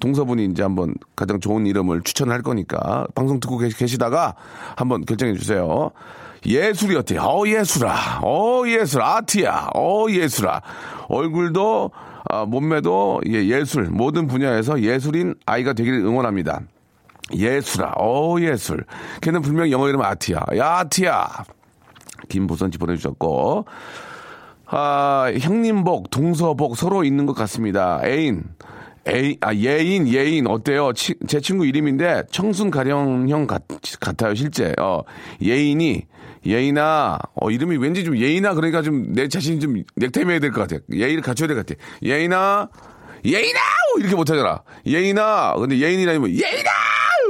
동서분이 0.00 0.44
이제 0.46 0.62
한번 0.62 0.94
가장 1.16 1.40
좋은 1.40 1.66
이름을 1.66 2.02
추천할 2.02 2.42
거니까 2.42 3.06
방송 3.14 3.40
듣고 3.40 3.58
계시, 3.58 3.76
계시다가 3.76 4.34
한번 4.76 5.04
결정해 5.04 5.34
주세요. 5.34 5.90
예술이 6.44 6.96
어때요? 6.96 7.20
어, 7.22 7.46
예술아. 7.46 8.20
어, 8.22 8.62
예술. 8.66 9.02
아티야. 9.02 9.70
어, 9.74 10.06
예술아. 10.08 10.60
얼굴도, 11.08 11.90
아, 12.32 12.46
몸매도 12.46 13.20
예, 13.28 13.44
예술. 13.44 13.90
모든 13.90 14.26
분야에서 14.26 14.80
예술인 14.80 15.34
아이가 15.44 15.74
되기를 15.74 15.98
응원합니다. 15.98 16.62
예술아. 17.36 17.92
어, 17.98 18.36
예술. 18.40 18.86
걔는 19.20 19.42
분명히 19.42 19.70
영어 19.70 19.86
이름 19.86 20.00
아티야. 20.00 20.40
야, 20.56 20.78
아티야. 20.78 21.28
김보선지 22.30 22.78
보내주셨고. 22.78 23.66
아, 24.64 25.30
형님복, 25.38 26.08
동서복 26.08 26.78
서로 26.78 27.04
있는 27.04 27.26
것 27.26 27.34
같습니다. 27.34 28.00
애인. 28.02 28.44
애인, 29.06 29.36
아, 29.42 29.52
예인, 29.54 30.08
예인, 30.08 30.46
어때요? 30.46 30.94
치- 30.94 31.16
제 31.26 31.38
친구 31.38 31.66
이름인데, 31.66 32.22
청순 32.30 32.70
가령형 32.70 33.46
같, 33.46 33.64
같아요, 34.00 34.34
실제. 34.34 34.72
어, 34.80 35.02
예인이, 35.42 36.06
예인아, 36.46 37.18
어, 37.40 37.50
이름이 37.50 37.76
왠지 37.76 38.04
좀 38.04 38.16
예인아, 38.16 38.54
그러니까 38.54 38.82
좀 38.82 39.12
내 39.12 39.28
자신이 39.28 39.60
좀 39.60 39.82
넥타이 39.96 40.24
매야 40.24 40.38
될 40.38 40.50
것 40.52 40.68
같아. 40.68 40.82
예의를 40.92 41.22
갖춰야 41.22 41.46
될 41.48 41.56
것 41.56 41.66
같아. 41.66 41.80
예인아, 42.02 42.68
예인아! 43.24 43.60
이렇게 43.98 44.14
못하잖아. 44.16 44.62
예인아! 44.86 45.54
근데 45.58 45.78
예인이라면 45.78 46.30
예인아! 46.30 46.70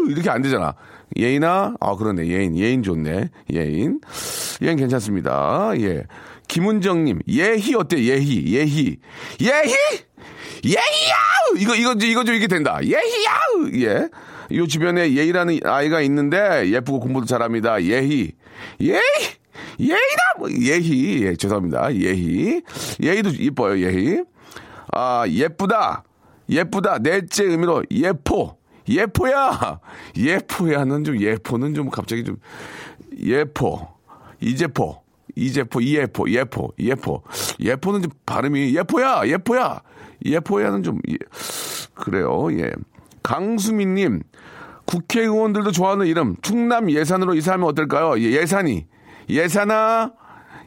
이렇게 0.09 0.31
안 0.31 0.41
되잖아. 0.43 0.75
예인아? 1.19 1.75
아, 1.81 1.97
그러네. 1.97 2.27
예인. 2.29 2.57
예인 2.57 2.83
좋네. 2.83 3.29
예인. 3.53 4.01
예인 4.63 4.77
괜찮습니다. 4.77 5.73
예. 5.81 6.05
김은정님, 6.49 7.21
예희 7.29 7.75
어때? 7.75 8.03
예희, 8.03 8.55
예희. 8.55 8.99
예희! 9.41 9.75
예희야! 10.65 11.17
이거, 11.59 11.75
이거, 11.75 11.93
이거 12.01 12.25
좀 12.25 12.35
이게 12.35 12.47
된다. 12.47 12.79
예희야! 12.83 13.83
예. 13.87 14.09
요 14.57 14.67
주변에 14.67 15.15
예희라는 15.15 15.61
아이가 15.65 16.01
있는데 16.03 16.71
예쁘고 16.71 17.01
공부도 17.01 17.27
잘합니다. 17.27 17.83
예희. 17.85 18.33
예희! 18.81 19.01
예희다! 19.81 20.23
뭐, 20.39 20.51
예희. 20.51 21.23
예, 21.25 21.37
죄송합니다. 21.37 21.95
예희. 21.95 22.63
예희도 23.03 23.31
이뻐요, 23.31 23.79
예희. 23.85 24.23
아, 24.93 25.25
예쁘다. 25.29 26.05
예쁘다. 26.49 26.99
넷째 26.99 27.45
의미로 27.45 27.85
예포. 27.91 28.57
예포야. 28.89 29.81
예포야는 30.17 31.05
좀 31.05 31.21
예포는 31.21 31.75
좀 31.75 31.89
갑자기 31.91 32.25
좀 32.25 32.37
예포. 33.19 33.89
이제포. 34.41 35.03
이제포, 35.35 35.81
이예포, 35.81 36.29
예포, 36.31 36.73
예포. 36.79 37.23
예포는 37.61 38.03
좀 38.03 38.11
발음이 38.27 38.77
예포야, 38.77 39.23
예포야. 39.27 39.81
예포야는 40.25 40.83
좀 40.83 40.99
예. 41.09 41.17
그래요. 41.95 42.49
예. 42.59 42.71
강수민님 43.23 44.23
국회의원들도 44.97 45.73
좋아하는 45.73 46.07
이름 46.07 46.37
충남 46.43 46.91
예산으로 46.91 47.35
이사하면 47.35 47.67
어떨까요? 47.69 48.19
예, 48.21 48.33
예산이. 48.41 48.87
예산아 49.31 50.13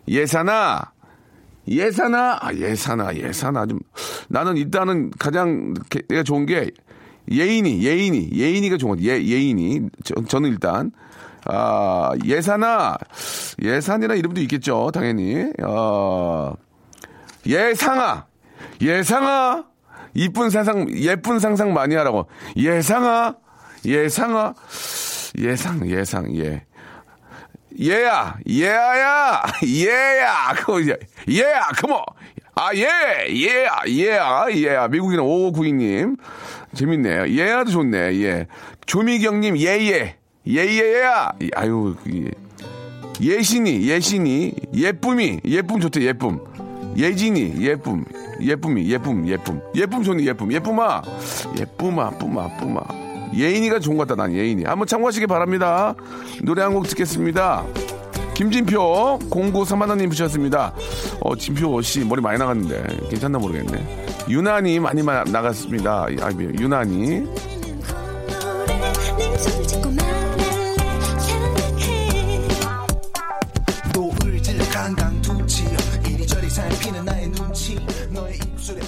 예산아 0.08 0.92
예산아. 1.68 2.38
아, 2.42 2.54
예산아 2.54 3.16
예산아. 3.16 3.68
좀 3.68 3.80
나는 4.28 4.58
일단은 4.58 5.12
가장 5.20 5.74
게- 5.90 6.02
내가 6.10 6.24
좋은 6.24 6.46
게 6.48 6.72
예인이 7.32 7.84
예인이 7.84 8.30
예인이가 8.34 8.78
좋은. 8.78 9.00
예 9.04 9.22
예인이. 9.22 9.82
저, 10.04 10.16
저는 10.28 10.50
일단. 10.50 10.92
아 11.46 12.12
예산아. 12.26 12.98
예산이라 13.62 14.16
이름도 14.16 14.42
있겠죠 14.42 14.90
당연히. 14.92 15.46
어 15.64 16.54
예상아. 17.46 18.26
예상아. 18.82 19.66
이쁜 20.16 20.50
상상 20.50 20.90
예쁜 20.98 21.38
상상 21.40 21.74
많이 21.74 21.94
하라고. 21.96 22.26
예상아 22.58 23.36
예상아 23.86 24.54
예상 25.38 25.90
예상 25.90 26.36
예. 26.38 26.64
예야 27.80 28.38
예야야 28.50 29.44
예야. 29.66 30.54
그거 30.56 30.80
이제 30.80 30.98
예야 31.28 31.68
그모 31.78 32.02
아예 32.56 32.88
예야 33.30 33.82
예야 33.88 34.46
예야. 34.54 34.88
미국인은 34.88 35.24
5592님. 35.24 36.18
재밌네요. 36.74 37.28
예야도 37.28 37.72
좋네 37.72 37.98
예. 38.22 38.48
조미경님 38.86 39.58
예예. 39.58 40.16
예예야. 40.48 41.32
아유 41.56 41.96
예. 42.14 42.32
예신이 43.22 43.88
예신이. 43.88 44.54
예쁨이 44.74 45.42
예쁨 45.46 45.80
좋대 45.82 46.02
예쁨. 46.02 46.40
예진이 46.98 47.62
예쁨. 47.62 48.06
예쁨이 48.42 48.90
예쁨 48.90 49.28
예쁨. 49.28 49.62
예쁨 49.76 50.04
좋네 50.04 50.24
예쁨. 50.24 50.52
예쁨아. 50.52 51.02
예쁨아 51.60 52.10
뿌마 52.12 52.48
뿌마 52.58 53.05
예인이가 53.34 53.80
좋은 53.80 53.98
것 53.98 54.08
같다 54.08 54.22
난 54.22 54.34
예인이. 54.34 54.64
한번 54.66 54.88
참고하시기 54.88 55.28
바랍니다. 55.28 55.96
노래 56.44 56.62
한 56.62 56.74
곡 56.74 56.88
듣겠습니다. 56.90 57.66
김진표 58.34 59.20
0931님 59.30 60.10
부셨습니다. 60.10 60.74
어 61.22 61.36
진표 61.36 61.82
씨 61.82 62.00
머리 62.04 62.22
많이 62.22 62.38
나갔는데. 62.38 63.08
괜찮나 63.10 63.38
모르겠네. 63.40 64.06
유난히 64.28 64.80
많이 64.80 65.02
마- 65.02 65.24
나갔습니다. 65.24 66.08
아, 66.22 66.32
유난히. 66.60 67.24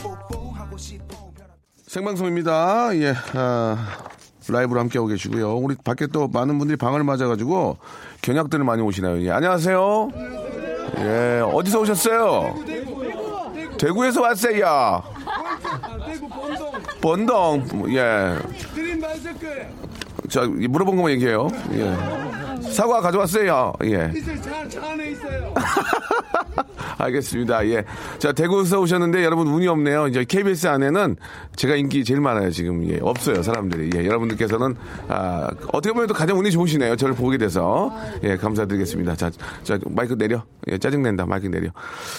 뽀뽀하고 0.04 0.78
싶어. 0.78 1.32
생방송입니다. 1.88 2.96
예, 2.98 3.14
아, 3.34 3.88
라이브로 4.50 4.80
함께하고 4.80 5.08
계시고요. 5.08 5.56
우리 5.58 5.76
밖에 5.84 6.08
또 6.08 6.28
많은 6.28 6.58
분들이 6.58 6.78
방을 6.78 7.04
맞아가지고 7.04 7.78
견학들을 8.22 8.64
많이 8.64 8.82
오시나요? 8.82 9.22
예, 9.24 9.32
안녕하세요. 9.32 10.10
예, 11.00 11.42
어디서 11.54 11.82
오셨어요? 11.82 12.56
대구 13.78 14.06
에서 14.06 14.22
왔어요. 14.22 15.04
번동. 17.02 17.66
예. 17.94 18.38
자, 20.30 20.42
물어본 20.46 20.96
것만 20.96 21.12
얘기해요. 21.14 21.48
예. 21.74 22.72
사과 22.72 23.02
가져왔어요. 23.02 23.74
예. 23.84 24.12
알겠습니다. 26.98 27.68
예. 27.68 27.84
자, 28.20 28.32
대구에서 28.32 28.80
오셨는데 28.80 29.24
여러분 29.24 29.48
운이 29.48 29.68
없네요. 29.68 30.08
이제 30.08 30.26
KBS 30.26 30.68
안에는 30.68 31.16
제가 31.56 31.76
인기 31.76 32.04
제일 32.04 32.22
많아요. 32.22 32.52
지금. 32.52 32.88
예. 32.90 33.00
없어요. 33.02 33.44
사람들이. 33.44 33.90
예. 33.96 34.06
여러분들께서는, 34.06 34.76
아, 35.08 35.50
어떻게 35.74 35.94
보면 35.94 36.08
또 36.08 36.14
가장 36.14 36.38
운이 36.40 36.52
좋으시네요. 36.52 36.96
저를 36.96 37.16
보게 37.16 37.38
돼서. 37.38 37.94
예. 38.24 38.38
감사드리겠습니다. 38.38 39.16
자, 39.16 39.32
자, 39.64 39.78
마이크 39.90 40.18
내려. 40.18 40.44
예. 40.70 40.78
짜증낸다. 40.78 41.26
마이크 41.26 41.48
내려. 41.48 41.70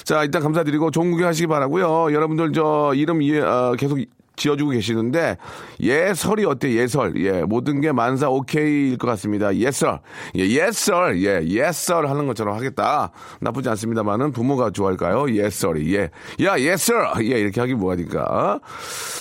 자, 0.05 0.25
일단 0.25 0.43
감사드리고 0.43 0.91
좋은 0.91 1.11
구경 1.11 1.29
하시기 1.29 1.47
바라고요 1.47 2.13
여러분들 2.13 2.53
저 2.53 2.93
이름 2.95 3.23
예, 3.23 3.41
어, 3.41 3.75
계속 3.79 3.99
지어주고 4.39 4.71
계시는데 4.71 5.37
예설이 5.81 6.45
어때? 6.45 6.73
예설. 6.73 7.15
예 7.25 7.43
모든 7.43 7.81
게 7.81 7.93
만사 7.93 8.29
오케이일 8.29 8.97
것 8.99 9.07
같습니다. 9.09 9.55
예설. 9.57 10.01
예 10.37 10.47
예설. 10.47 11.23
예 11.23 11.43
예설 11.47 12.09
하는 12.09 12.27
것처럼 12.27 12.57
하겠다. 12.57 13.11
나쁘지 13.41 13.69
않습니다만은 13.71 14.33
부모가 14.33 14.71
좋아할까요? 14.71 15.35
예설이. 15.35 15.95
예야 16.41 16.59
예설. 16.59 17.07
예 17.23 17.39
이렇게 17.41 17.61
하기 17.61 17.75
뭐하니까? 17.75 18.61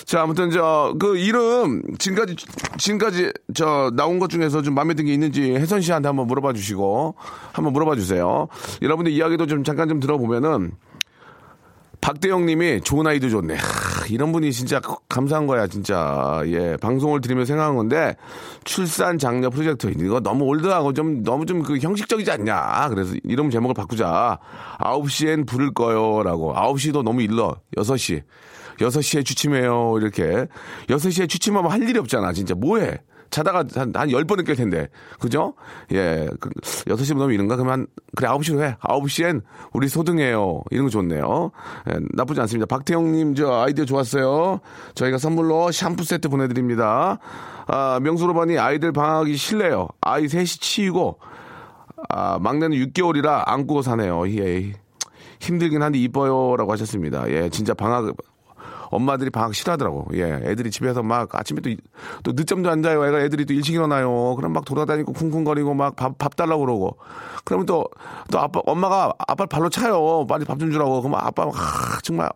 자 0.06 0.22
아무튼 0.22 0.52
저 0.52 0.94
그 1.00 1.18
이름 1.18 1.82
지금까지 1.98 2.36
지금까지 2.78 3.32
저 3.54 3.92
나온 3.96 4.20
것 4.20 4.30
중에서 4.30 4.62
좀 4.62 4.74
마음에 4.76 4.94
든 4.94 5.06
게 5.08 5.14
있는지 5.14 5.54
혜선 5.56 5.82
씨한테 5.82 6.08
한번 6.10 6.28
물어봐 6.28 6.54
주시고 6.54 7.16
한번 7.54 7.74
물어봐 7.74 7.96
주세요. 7.96 8.48
여러분들 8.82 9.12
이야기도 9.12 9.48
좀 9.48 9.64
잠깐 9.64 9.88
좀 9.90 10.00
들어보면은 10.00 10.72
박대영 12.02 12.46
님이 12.46 12.82
좋은 12.82 13.06
아이도 13.08 13.30
좋네. 13.30 13.56
하, 13.56 14.06
이런 14.10 14.32
분이 14.32 14.52
진짜 14.54 14.80
감사한 15.10 15.48
거야, 15.48 15.68
진짜. 15.68 16.42
예, 16.46 16.78
방송을 16.80 17.22
들으며 17.22 17.44
생각한 17.44 17.76
건데, 17.76 18.16
출산 18.64 19.18
장려 19.18 19.50
프로젝트. 19.50 19.88
이거 19.98 20.20
너무 20.22 20.46
올드하고 20.46 20.94
좀, 20.94 21.24
너무 21.24 21.46
좀 21.46 21.64
그 21.64 21.78
형식적이지 21.80 22.32
않냐. 22.32 22.88
그래서 22.90 23.16
이름 23.24 23.50
제목을 23.50 23.74
바꾸자. 23.74 24.40
9시엔 24.80 25.46
부를 25.48 25.74
거요. 25.74 26.24
라고. 26.24 26.54
9시도 26.54 27.04
너무 27.04 27.22
일러. 27.22 27.56
6시. 27.76 28.22
6시에 28.80 29.26
취침해요. 29.26 29.96
이렇게. 29.98 30.46
6시에 30.88 31.28
취침하면 31.28 31.72
할 31.72 31.82
일이 31.82 31.98
없잖아, 32.00 32.32
진짜. 32.32 32.54
뭐해? 32.56 33.00
자다가 33.30 33.60
한, 33.76 33.92
한 33.96 34.10
10번은 34.10 34.48
깰 34.48 34.58
텐데. 34.58 34.88
그죠? 35.20 35.54
예. 35.92 36.28
그, 36.40 36.50
6시부터 36.50 37.18
너무 37.18 37.34
이른가? 37.34 37.56
그러면 37.56 37.74
한, 37.74 37.88
그래, 38.16 38.28
9시로 38.28 38.62
해. 38.62 38.78
9시엔 38.82 39.42
우리 39.74 39.88
소등해요. 39.88 40.64
이런 40.72 40.86
거 40.86 40.90
좋네요. 40.90 41.52
예, 41.90 42.00
나쁘지 42.14 42.42
않습니다. 42.42 42.66
박태영님, 42.66 43.36
저 43.36 43.52
아이디어 43.62 43.86
좋았어요. 43.86 44.60
저희가 44.96 45.18
선물로 45.18 45.72
샴푸 45.72 46.04
세트 46.04 46.30
보내드립니다. 46.30 47.20
아, 47.68 48.00
명수로반이 48.02 48.58
아이들 48.58 48.92
방학이 48.92 49.36
실래요. 49.36 49.88
아이 50.02 50.28
셋이 50.28 50.46
치이고, 50.46 51.20
아, 52.10 52.40
막내는 52.40 52.78
6개월이라 52.78 53.44
안고 53.46 53.82
사네요. 53.82 54.28
예. 54.30 54.74
힘들긴 55.40 55.84
한데 55.84 56.00
이뻐요라고 56.00 56.72
하셨습니다. 56.72 57.30
예, 57.30 57.50
진짜 57.50 57.74
방학 57.74 58.16
엄마들이 58.90 59.30
방학 59.30 59.54
싫어하더라고. 59.56 60.08
예, 60.14 60.24
애들이 60.44 60.72
집에서 60.72 61.04
막 61.04 61.34
아침에 61.36 61.62
또, 61.62 61.70
또 62.24 62.32
늦잠도 62.34 62.70
안 62.70 62.82
자요. 62.82 63.06
애가 63.06 63.20
애들이 63.22 63.46
또 63.46 63.54
일찍 63.54 63.76
일어나요. 63.76 64.36
그럼 64.36 64.54
막 64.54 64.66
돌아다니고 64.66 65.14
쿵쿵거리고 65.14 65.74
막 65.74 65.96
밥 65.96 66.18
밥 66.18 66.36
달라고 66.36 66.66
그러고. 66.66 66.98
그러면 67.46 67.66
또 67.66 67.86
또 68.32 68.40
아빠 68.40 68.60
엄마가 68.66 69.14
아빠 69.20 69.44
를 69.44 69.48
발로 69.48 69.70
차요. 69.70 70.26
빨리 70.28 70.46
밥 70.46 70.58
좀 70.60 70.72
주라고. 70.72 71.02
그러면 71.02 71.20
아빠가 71.24 71.52
하, 71.52 72.00
정말 72.02 72.30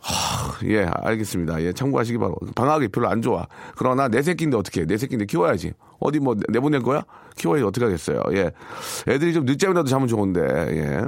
하, 0.00 0.66
예, 0.66 0.86
알겠습니다. 1.02 1.60
예, 1.62 1.72
참고하시기 1.72 2.18
바라고. 2.18 2.46
방학이 2.54 2.88
별로 2.88 3.08
안 3.08 3.20
좋아. 3.20 3.46
그러나 3.76 4.08
내 4.08 4.22
새끼인데 4.22 4.56
어떻게 4.56 4.82
해? 4.82 4.86
내 4.86 4.96
새끼인데 4.96 5.26
키워야지. 5.26 5.72
어디 5.98 6.20
뭐 6.20 6.36
내보낼 6.48 6.82
거야? 6.82 7.02
키워야지 7.36 7.64
어떻게 7.64 7.84
하겠어요. 7.84 8.22
예. 8.32 8.50
애들이 9.08 9.32
좀 9.34 9.44
늦잠이라도 9.44 9.88
자면 9.88 10.06
좋은데. 10.08 10.40
예. 10.40 11.04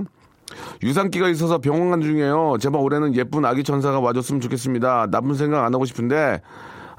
유산기가 0.83 1.29
있어서 1.29 1.59
병원 1.59 1.91
간 1.91 2.01
중이에요. 2.01 2.57
제발 2.61 2.81
올해는 2.81 3.15
예쁜 3.17 3.45
아기 3.45 3.63
천사가 3.65 4.01
와줬으면 4.01 4.41
좋겠습니다. 4.41 5.09
나쁜 5.11 5.35
생각 5.35 5.65
안 5.65 5.75
하고 5.75 5.85
싶은데 5.85 6.41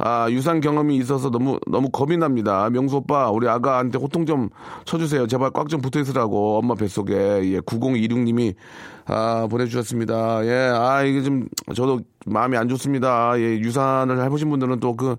아, 0.03 0.27
유산 0.31 0.61
경험이 0.61 0.97
있어서 0.97 1.29
너무 1.29 1.59
너무 1.67 1.89
겁이 1.89 2.17
납니다. 2.17 2.69
명수 2.71 2.97
오빠, 2.97 3.29
우리 3.29 3.47
아가한테 3.47 3.99
호통 3.99 4.25
좀 4.25 4.49
쳐주세요. 4.85 5.27
제발 5.27 5.51
꽉 5.51 5.67
좀 5.69 5.79
붙어 5.79 5.99
있으라고 5.99 6.57
엄마 6.57 6.73
뱃속에 6.73 7.13
예, 7.13 7.59
9026님이 7.59 8.55
아 9.05 9.47
보내주셨습니다. 9.49 10.45
예, 10.45 10.71
아 10.73 11.03
이게 11.03 11.21
좀 11.21 11.47
저도 11.75 11.99
마음이 12.25 12.57
안 12.57 12.67
좋습니다. 12.67 13.33
예, 13.37 13.59
유산을 13.59 14.23
해보신 14.25 14.49
분들은 14.49 14.79
또 14.79 14.95
그 14.95 15.15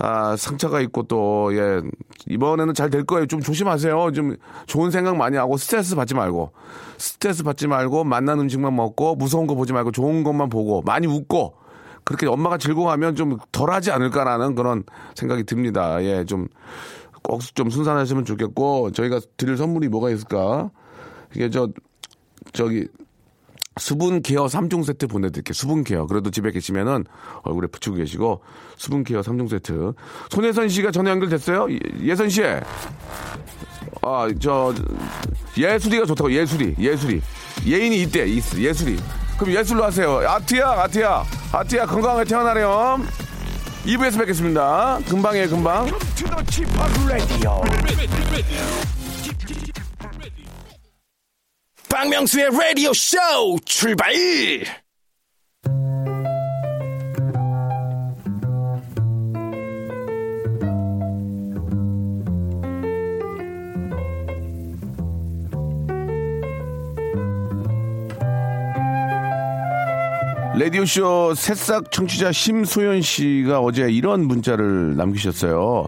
아, 0.00 0.36
상처가 0.36 0.80
있고 0.80 1.02
또, 1.04 1.50
예, 1.56 1.80
이번에는 2.28 2.72
잘 2.74 2.88
될 2.90 3.04
거예요. 3.04 3.26
좀 3.26 3.40
조심하세요. 3.40 4.12
좀 4.12 4.36
좋은 4.66 4.90
생각 4.90 5.16
많이 5.16 5.36
하고 5.36 5.56
스트레스 5.56 5.96
받지 5.96 6.14
말고, 6.14 6.52
스트레스 6.98 7.42
받지 7.42 7.66
말고, 7.66 8.04
맛난 8.04 8.38
음식만 8.40 8.74
먹고, 8.76 9.16
무서운 9.16 9.46
거 9.46 9.54
보지 9.54 9.72
말고, 9.72 9.90
좋은 9.92 10.22
것만 10.22 10.48
보고, 10.50 10.82
많이 10.82 11.06
웃고, 11.06 11.54
그렇게 12.04 12.26
엄마가 12.26 12.58
즐거워하면 12.58 13.16
좀 13.16 13.38
덜 13.52 13.70
하지 13.70 13.90
않을까라는 13.90 14.54
그런 14.54 14.84
생각이 15.14 15.44
듭니다. 15.44 16.02
예, 16.04 16.24
좀, 16.24 16.46
꼭 17.22 17.40
좀 17.54 17.68
순산하시면 17.70 18.24
좋겠고, 18.24 18.92
저희가 18.92 19.20
드릴 19.36 19.56
선물이 19.56 19.88
뭐가 19.88 20.10
있을까? 20.10 20.70
이게 21.34 21.50
저, 21.50 21.68
저기, 22.52 22.86
수분 23.78 24.22
케어 24.22 24.46
3종 24.46 24.84
세트 24.84 25.06
보내드릴게요. 25.06 25.52
수분 25.54 25.84
케어. 25.84 26.06
그래도 26.06 26.30
집에 26.30 26.50
계시면은 26.50 27.04
얼굴에 27.42 27.66
붙이고 27.68 27.96
계시고, 27.96 28.42
수분 28.76 29.04
케어 29.04 29.20
3종 29.20 29.48
세트. 29.48 29.92
손혜선 30.30 30.68
씨가 30.68 30.90
전화 30.90 31.10
연결됐어요? 31.10 31.66
예- 31.72 31.78
예선 32.02 32.28
씨. 32.28 32.42
아, 34.02 34.28
저, 34.40 34.74
예술이가 35.56 36.06
좋다고, 36.06 36.32
예술이, 36.32 36.74
예술이. 36.78 37.20
예인이 37.66 38.02
이- 38.02 38.42
예술이. 38.64 38.98
그럼 39.38 39.54
예술로 39.54 39.84
하세요. 39.84 40.18
아트야, 40.26 40.66
아트야. 40.70 41.24
아트야, 41.52 41.86
건강하게 41.86 42.24
태어나렴. 42.28 43.06
2부에서 43.86 44.18
뵙겠습니다. 44.18 44.98
금방에 45.08 45.46
금방. 45.46 45.86
박명수의 51.88 52.50
라디오 52.50 52.92
쇼 52.92 53.16
출발! 53.64 54.12
라디오쇼 70.58 71.34
새싹 71.36 71.92
청취자 71.92 72.32
심소연 72.32 73.00
씨가 73.00 73.60
어제 73.60 73.88
이런 73.90 74.26
문자를 74.26 74.96
남기셨어요. 74.96 75.86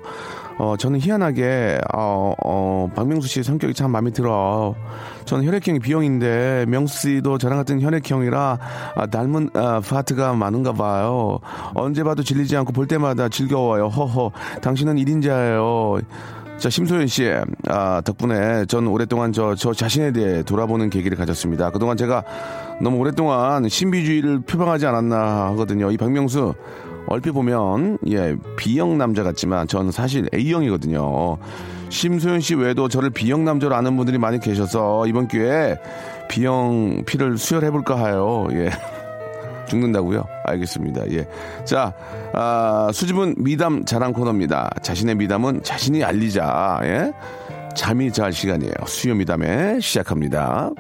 어, 0.61 0.77
저는 0.77 1.01
희한하게, 1.01 1.81
어, 1.95 2.35
어, 2.45 2.91
박명수 2.95 3.27
씨 3.27 3.43
성격이 3.43 3.73
참 3.73 3.93
마음에 3.93 4.11
들어. 4.11 4.75
저는 5.25 5.47
혈액형이 5.47 5.79
B형인데, 5.79 6.67
명수 6.69 7.01
씨도 7.01 7.39
저랑 7.39 7.57
같은 7.57 7.81
혈액형이라, 7.81 8.59
아, 8.95 9.07
닮은, 9.07 9.49
아, 9.55 9.81
파트가 9.81 10.35
많은가 10.35 10.75
봐요. 10.75 11.39
언제 11.73 12.03
봐도 12.03 12.23
질리지 12.23 12.59
않고 12.59 12.75
볼 12.75 12.87
때마다 12.87 13.31
즐거워요. 13.31 13.87
허허. 13.87 14.33
당신은 14.61 14.97
1인자예요. 14.97 16.05
자, 16.59 16.69
심소연 16.69 17.07
씨, 17.07 17.33
아, 17.69 18.03
덕분에 18.03 18.67
전 18.67 18.87
오랫동안 18.87 19.33
저, 19.33 19.55
저 19.55 19.73
자신에 19.73 20.13
대해 20.13 20.43
돌아보는 20.43 20.91
계기를 20.91 21.17
가졌습니다. 21.17 21.71
그동안 21.71 21.97
제가 21.97 22.23
너무 22.83 22.99
오랫동안 22.99 23.67
신비주의를 23.67 24.41
표방하지 24.41 24.85
않았나 24.85 25.47
하거든요. 25.53 25.91
이 25.91 25.97
박명수, 25.97 26.53
얼핏 27.07 27.33
보면, 27.33 27.99
예, 28.09 28.37
B형 28.57 28.99
남자 28.99 29.23
같지만 29.23 29.67
전 29.67 29.91
사실 29.91 30.29
A형이거든요. 30.35 31.39
심소연 31.89 32.41
씨 32.41 32.55
외에도 32.55 32.89
저를 32.89 33.11
B형 33.11 33.45
남자로 33.45 33.75
아는 33.75 33.97
분들이 33.97 34.17
많이 34.19 34.39
계셔서 34.39 35.07
이번 35.07 35.29
기회에 35.29 35.77
B형 36.29 37.03
피를 37.05 37.37
수혈해볼까 37.37 37.99
하요. 37.99 38.47
예. 38.53 38.71
죽는다고요? 39.69 40.25
알겠습니다. 40.45 41.11
예. 41.13 41.27
자, 41.65 41.93
아, 42.33 42.91
수집은 42.93 43.37
미담 43.39 43.85
자랑 43.85 44.13
코너입니다. 44.13 44.71
자신의 44.83 45.17
미담은 45.17 45.63
자신이 45.63 46.03
알리자. 46.03 46.81
예. 46.85 47.13
잠이 47.77 48.13
잘 48.13 48.33
시간이에요. 48.33 48.73
수요 48.87 49.15
미담에 49.15 49.79
시작합니다. 49.81 50.71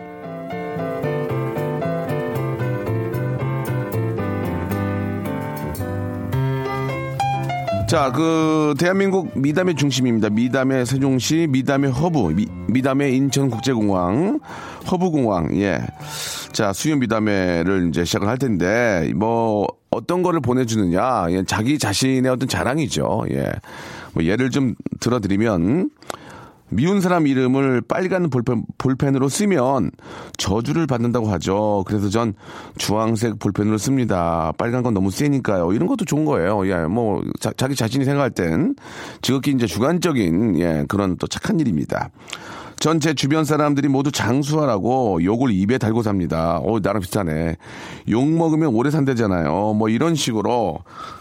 자, 7.90 8.12
그 8.12 8.76
대한민국 8.78 9.36
미담의 9.36 9.74
중심입니다. 9.74 10.30
미담의 10.30 10.86
세종시, 10.86 11.48
미담의 11.50 11.90
허브, 11.90 12.32
미, 12.68 12.82
담의 12.82 13.16
인천국제공항, 13.16 14.38
허브공항. 14.88 15.56
예. 15.56 15.80
자, 16.52 16.72
수요 16.72 16.94
미담회를 16.94 17.88
이제 17.88 18.04
시작을 18.04 18.28
할 18.28 18.38
텐데 18.38 19.12
뭐 19.16 19.66
어떤 19.90 20.22
거를 20.22 20.38
보내주느냐, 20.38 21.26
예, 21.30 21.42
자기 21.44 21.80
자신의 21.80 22.30
어떤 22.30 22.48
자랑이죠. 22.48 23.24
예. 23.32 23.50
뭐 24.12 24.22
예를 24.22 24.50
좀 24.50 24.76
들어드리면. 25.00 25.90
미운 26.70 27.00
사람 27.00 27.26
이름을 27.26 27.82
빨간 27.82 28.30
볼펜, 28.30 28.64
볼펜으로 28.78 29.28
쓰면 29.28 29.90
저주를 30.38 30.86
받는다고 30.86 31.28
하죠. 31.32 31.84
그래서 31.86 32.08
전 32.08 32.34
주황색 32.78 33.38
볼펜으로 33.38 33.76
씁니다. 33.78 34.52
빨간 34.56 34.82
건 34.82 34.94
너무 34.94 35.10
세니까요. 35.10 35.72
이런 35.72 35.88
것도 35.88 36.04
좋은 36.04 36.24
거예요. 36.24 36.66
예, 36.68 36.86
뭐, 36.86 37.22
자, 37.40 37.50
기 37.66 37.74
자신이 37.74 38.04
생각할 38.04 38.30
땐 38.30 38.74
지극히 39.22 39.50
이제 39.52 39.66
주관적인, 39.66 40.58
예, 40.60 40.84
그런 40.88 41.16
또 41.18 41.26
착한 41.26 41.60
일입니다. 41.60 42.10
전 42.78 42.98
제 42.98 43.12
주변 43.12 43.44
사람들이 43.44 43.88
모두 43.88 44.10
장수하라고 44.10 45.22
욕을 45.22 45.50
입에 45.52 45.76
달고 45.76 46.02
삽니다. 46.02 46.58
어, 46.62 46.78
나랑 46.80 47.02
비슷하네. 47.02 47.56
욕 48.08 48.26
먹으면 48.26 48.74
오래 48.74 48.90
산대잖아요. 48.90 49.74
뭐 49.74 49.88
이런 49.90 50.14
식으로, 50.14 50.78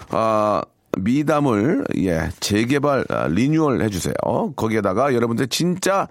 아, 0.09 0.61
미담을 1.03 1.85
예 1.97 2.29
재개발 2.39 3.05
아, 3.09 3.27
리뉴얼 3.27 3.81
해주세요. 3.81 4.13
거기에다가 4.55 5.13
여러분들 5.13 5.47
진짜 5.47 6.07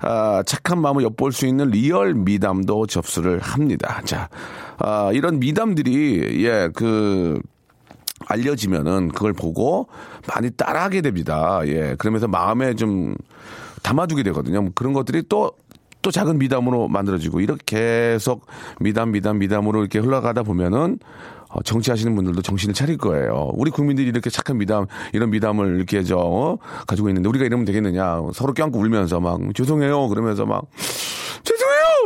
아, 0.00 0.42
착한 0.44 0.80
마음을 0.80 1.02
엿볼 1.04 1.32
수 1.32 1.46
있는 1.46 1.70
리얼 1.70 2.14
미담도 2.14 2.86
접수를 2.86 3.38
합니다. 3.40 4.02
자, 4.04 4.28
아, 4.78 5.10
이런 5.12 5.38
미담들이 5.38 6.44
예그 6.44 7.40
알려지면은 8.28 9.08
그걸 9.08 9.32
보고 9.32 9.88
많이 10.26 10.50
따라하게 10.50 11.02
됩니다. 11.02 11.60
예 11.66 11.94
그러면서 11.98 12.28
마음에 12.28 12.74
좀 12.74 13.14
담아두게 13.82 14.22
되거든요. 14.24 14.62
뭐 14.62 14.72
그런 14.74 14.92
것들이 14.92 15.22
또또 15.28 16.10
작은 16.10 16.38
미담으로 16.38 16.88
만들어지고 16.88 17.40
이렇게 17.40 17.76
계속 18.16 18.46
미담 18.80 19.12
미담 19.12 19.38
미담으로 19.38 19.80
이렇게 19.80 19.98
흘러가다 19.98 20.42
보면은 20.42 20.98
어, 21.45 21.45
정치하시는 21.64 22.14
분들도 22.14 22.42
정신을 22.42 22.74
차릴 22.74 22.98
거예요. 22.98 23.50
우리 23.54 23.70
국민들이 23.70 24.08
이렇게 24.08 24.30
착한 24.30 24.58
미담, 24.58 24.86
이런 25.12 25.30
미담을 25.30 25.76
이렇게 25.76 26.02
저, 26.02 26.16
어? 26.18 26.58
가지고 26.86 27.08
있는데 27.08 27.28
우리가 27.28 27.44
이러면 27.44 27.64
되겠느냐. 27.64 28.22
서로 28.34 28.52
껴안고 28.54 28.78
울면서 28.78 29.20
막, 29.20 29.40
죄송해요. 29.54 30.08
그러면서 30.08 30.44
막! 30.46 30.62
뭐 30.62 30.70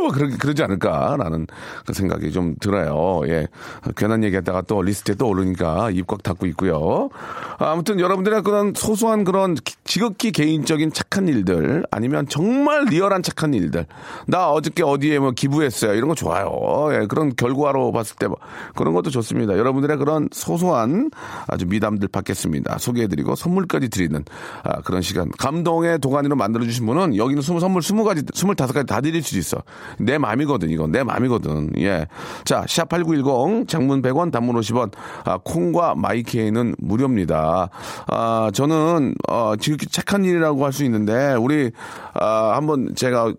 그러, 0.09 0.29
그러지 0.37 0.63
않을까라는 0.63 1.47
그 1.85 1.93
생각이 1.93 2.31
좀 2.31 2.55
들어요. 2.59 3.21
예. 3.27 3.47
괜한 3.95 4.23
얘기했다가 4.23 4.61
또 4.63 4.81
리스트에 4.81 5.15
또 5.15 5.27
오르니까 5.27 5.89
입 5.91 6.07
꽉 6.07 6.23
닫고 6.23 6.45
있고요. 6.47 7.09
아무튼 7.57 7.99
여러분들의 7.99 8.41
그런 8.43 8.73
소소한 8.75 9.23
그런 9.23 9.55
기- 9.55 9.75
지극히 9.83 10.31
개인적인 10.31 10.91
착한 10.93 11.27
일들 11.27 11.85
아니면 11.91 12.27
정말 12.27 12.85
리얼한 12.85 13.23
착한 13.23 13.53
일들. 13.53 13.85
나 14.27 14.49
어저께 14.51 14.83
어디에 14.83 15.19
뭐 15.19 15.31
기부했어요. 15.31 15.93
이런 15.93 16.09
거 16.09 16.15
좋아요. 16.15 16.49
예. 16.93 17.05
그런 17.07 17.35
결과로 17.35 17.91
봤을 17.91 18.15
때 18.17 18.27
뭐 18.27 18.37
그런 18.75 18.93
것도 18.93 19.09
좋습니다. 19.09 19.57
여러분들의 19.57 19.97
그런 19.97 20.29
소소한 20.31 21.11
아주 21.47 21.65
미담들 21.65 22.07
받겠습니다. 22.07 22.77
소개해드리고 22.77 23.35
선물까지 23.35 23.89
드리는 23.89 24.23
아, 24.63 24.81
그런 24.81 25.01
시간. 25.01 25.29
감동의 25.37 25.99
도가니로 25.99 26.35
만들어주신 26.35 26.85
분은 26.85 27.17
여기는 27.17 27.41
선물 27.41 27.81
스무 27.81 28.03
가지, 28.03 28.23
스물다섯 28.33 28.73
가지 28.73 28.85
다 28.87 29.01
드릴 29.01 29.21
수 29.23 29.37
있어. 29.37 29.57
내 29.99 30.17
맘이거든, 30.17 30.69
이건. 30.69 30.91
내 30.91 31.03
맘이거든. 31.03 31.71
예. 31.79 32.07
자, 32.43 32.63
샵8910, 32.65 33.67
장문 33.67 34.01
100원, 34.01 34.31
단문 34.31 34.55
50원, 34.55 34.91
아, 35.25 35.39
콩과 35.43 35.95
마이케이는 35.95 36.75
무료입니다. 36.77 37.69
아, 38.07 38.51
저는, 38.53 39.15
어, 39.29 39.53
지극히 39.59 39.87
착한 39.87 40.25
일이라고 40.25 40.65
할 40.65 40.71
수 40.71 40.83
있는데, 40.85 41.33
우리, 41.33 41.71
아, 42.13 42.53
한번 42.55 42.95
제가 42.95 43.33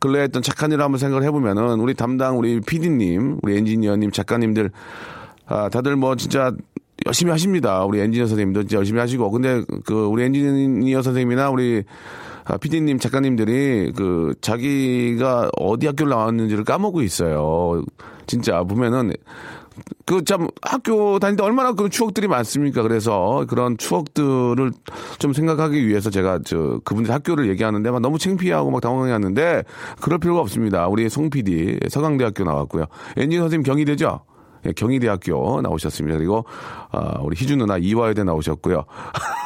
근래에 0.00 0.22
했던 0.22 0.42
착한 0.42 0.72
일을 0.72 0.82
한번 0.82 0.98
생각을 0.98 1.22
해보면은, 1.24 1.78
우리 1.80 1.94
담당, 1.94 2.38
우리 2.38 2.60
PD님, 2.60 3.38
우리 3.42 3.58
엔지니어님, 3.58 4.10
작가님들, 4.10 4.70
아, 5.46 5.68
다들 5.68 5.96
뭐 5.96 6.16
진짜 6.16 6.52
열심히 7.06 7.30
하십니다. 7.32 7.84
우리 7.84 8.00
엔지니어 8.00 8.26
선생님도 8.26 8.62
진짜 8.62 8.76
열심히 8.78 9.00
하시고. 9.00 9.30
근데 9.30 9.62
그 9.84 10.06
우리 10.06 10.22
엔지니어 10.24 11.02
선생님이나 11.02 11.50
우리 11.50 11.82
아, 12.44 12.56
PD님, 12.56 12.98
작가님들이 12.98 13.92
그 13.92 14.34
자기가 14.40 15.50
어디 15.58 15.86
학교를 15.86 16.10
나왔는지를 16.10 16.64
까먹고 16.64 17.02
있어요. 17.02 17.84
진짜 18.26 18.62
보면은 18.64 19.12
그 20.04 20.22
참 20.24 20.48
학교 20.60 21.18
다닐 21.18 21.36
때 21.36 21.42
얼마나 21.42 21.72
그 21.72 21.88
추억들이 21.88 22.28
많습니까? 22.28 22.82
그래서 22.82 23.44
그런 23.48 23.78
추억들을 23.78 24.70
좀 25.18 25.32
생각하기 25.32 25.86
위해서 25.86 26.10
제가 26.10 26.40
저 26.44 26.80
그분들 26.84 27.12
학교를 27.12 27.48
얘기하는데 27.48 27.90
막 27.90 28.00
너무 28.00 28.18
창피하고 28.18 28.70
막 28.70 28.80
당황해하는데 28.80 29.64
그럴 30.00 30.18
필요가 30.18 30.40
없습니다. 30.40 30.88
우리 30.88 31.08
송 31.08 31.30
PD 31.30 31.78
서강대학교 31.88 32.44
나왔고요. 32.44 32.84
엔지니어 33.16 33.42
선생님 33.44 33.64
경희대죠? 33.64 34.20
예, 34.66 34.72
경희대학교 34.72 35.60
나오셨습니다. 35.62 36.18
그리고 36.18 36.44
아, 36.90 37.18
우리 37.22 37.36
희준 37.36 37.58
누나 37.58 37.78
이화여대 37.78 38.24
나오셨고요. 38.24 38.84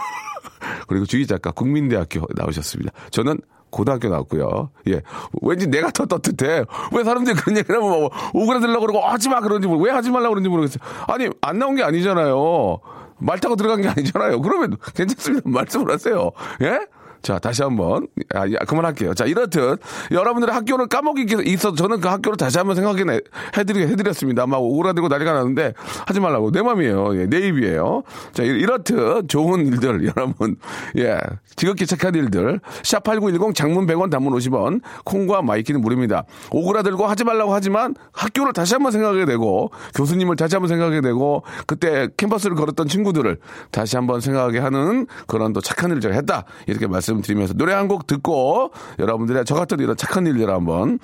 그리고 0.86 1.06
주희 1.06 1.26
작가 1.26 1.50
국민대학교 1.50 2.26
나오셨습니다. 2.34 2.92
저는 3.10 3.38
고등학교 3.70 4.08
나왔고요. 4.08 4.70
예. 4.88 5.02
왠지 5.42 5.66
내가 5.66 5.90
더 5.90 6.06
떳떳해. 6.06 6.64
왜 6.92 7.04
사람들이 7.04 7.36
그런 7.36 7.56
얘기를 7.58 7.76
하면 7.76 7.90
뭐 7.90 8.10
오그라들려고 8.32 8.80
그러고 8.86 9.00
하지 9.00 9.28
마 9.28 9.40
그런지 9.40 9.68
모르, 9.68 9.82
왜 9.82 9.90
하지 9.90 10.10
말라고 10.10 10.30
그런지 10.30 10.48
모르겠어요. 10.48 10.78
아니, 11.08 11.28
안 11.40 11.58
나온 11.58 11.76
게 11.76 11.82
아니잖아요. 11.82 12.78
말 13.18 13.38
타고 13.38 13.56
들어간 13.56 13.82
게 13.82 13.88
아니잖아요. 13.88 14.40
그러면 14.40 14.76
괜찮습니다. 14.94 15.48
말씀을 15.50 15.92
하세요. 15.92 16.30
예? 16.62 16.80
자, 17.22 17.38
다시 17.38 17.62
한 17.62 17.76
번. 17.76 18.06
아, 18.34 18.40
야, 18.50 18.58
그만할게요. 18.66 19.14
자, 19.14 19.24
이렇듯 19.24 19.80
여러분들의 20.10 20.54
학교를 20.54 20.86
까먹기 20.86 21.26
있어서 21.46 21.74
저는 21.74 22.00
그 22.00 22.08
학교를 22.08 22.36
다시 22.36 22.58
한번 22.58 22.76
생각해 22.76 23.20
해드리, 23.56 23.82
해드렸습니다. 23.86 24.46
막 24.46 24.58
오그라들고 24.62 25.08
난리가 25.08 25.32
나는데 25.32 25.74
하지 26.06 26.20
말라고. 26.20 26.50
내 26.52 26.62
맘이에요. 26.62 27.20
예, 27.20 27.26
내 27.26 27.38
입이에요. 27.48 28.02
자, 28.32 28.42
이- 28.42 28.46
이렇듯 28.46 29.28
좋은 29.28 29.66
일들, 29.66 30.06
여러분. 30.16 30.56
예, 30.98 31.18
지극히 31.56 31.86
착한 31.86 32.14
일들. 32.14 32.60
샵8910 32.82 33.54
장문 33.54 33.86
100원 33.86 34.10
단문 34.10 34.32
50원. 34.34 34.80
콩과 35.04 35.42
마이케이는 35.42 35.80
무료입니다. 35.80 36.24
오그라들고 36.50 37.06
하지 37.06 37.24
말라고 37.24 37.52
하지만 37.54 37.94
학교를 38.12 38.52
다시 38.52 38.74
한번 38.74 38.92
생각하게 38.92 39.24
되고 39.24 39.70
교수님을 39.94 40.36
다시 40.36 40.54
한번 40.54 40.68
생각하게 40.68 41.00
되고 41.00 41.42
그때 41.66 42.08
캠퍼스를 42.16 42.56
걸었던 42.56 42.88
친구들을 42.88 43.38
다시 43.70 43.96
한번 43.96 44.20
생각하게 44.20 44.58
하는 44.58 45.06
그런 45.26 45.52
또 45.52 45.60
착한 45.60 45.90
일을 45.90 46.00
제가 46.00 46.14
했다. 46.14 46.44
이렇게 46.66 46.86
말씀 46.86 47.15
드리면서 47.22 47.54
노래 47.54 47.72
한 47.72 47.86
곡 47.86 48.06
듣고 48.08 48.72
여러분들의 48.98 49.44
저 49.44 49.54
같은 49.54 49.78
이런 49.78 49.96
착한 49.96 50.26
일들 50.26 50.50
한번 50.50 50.98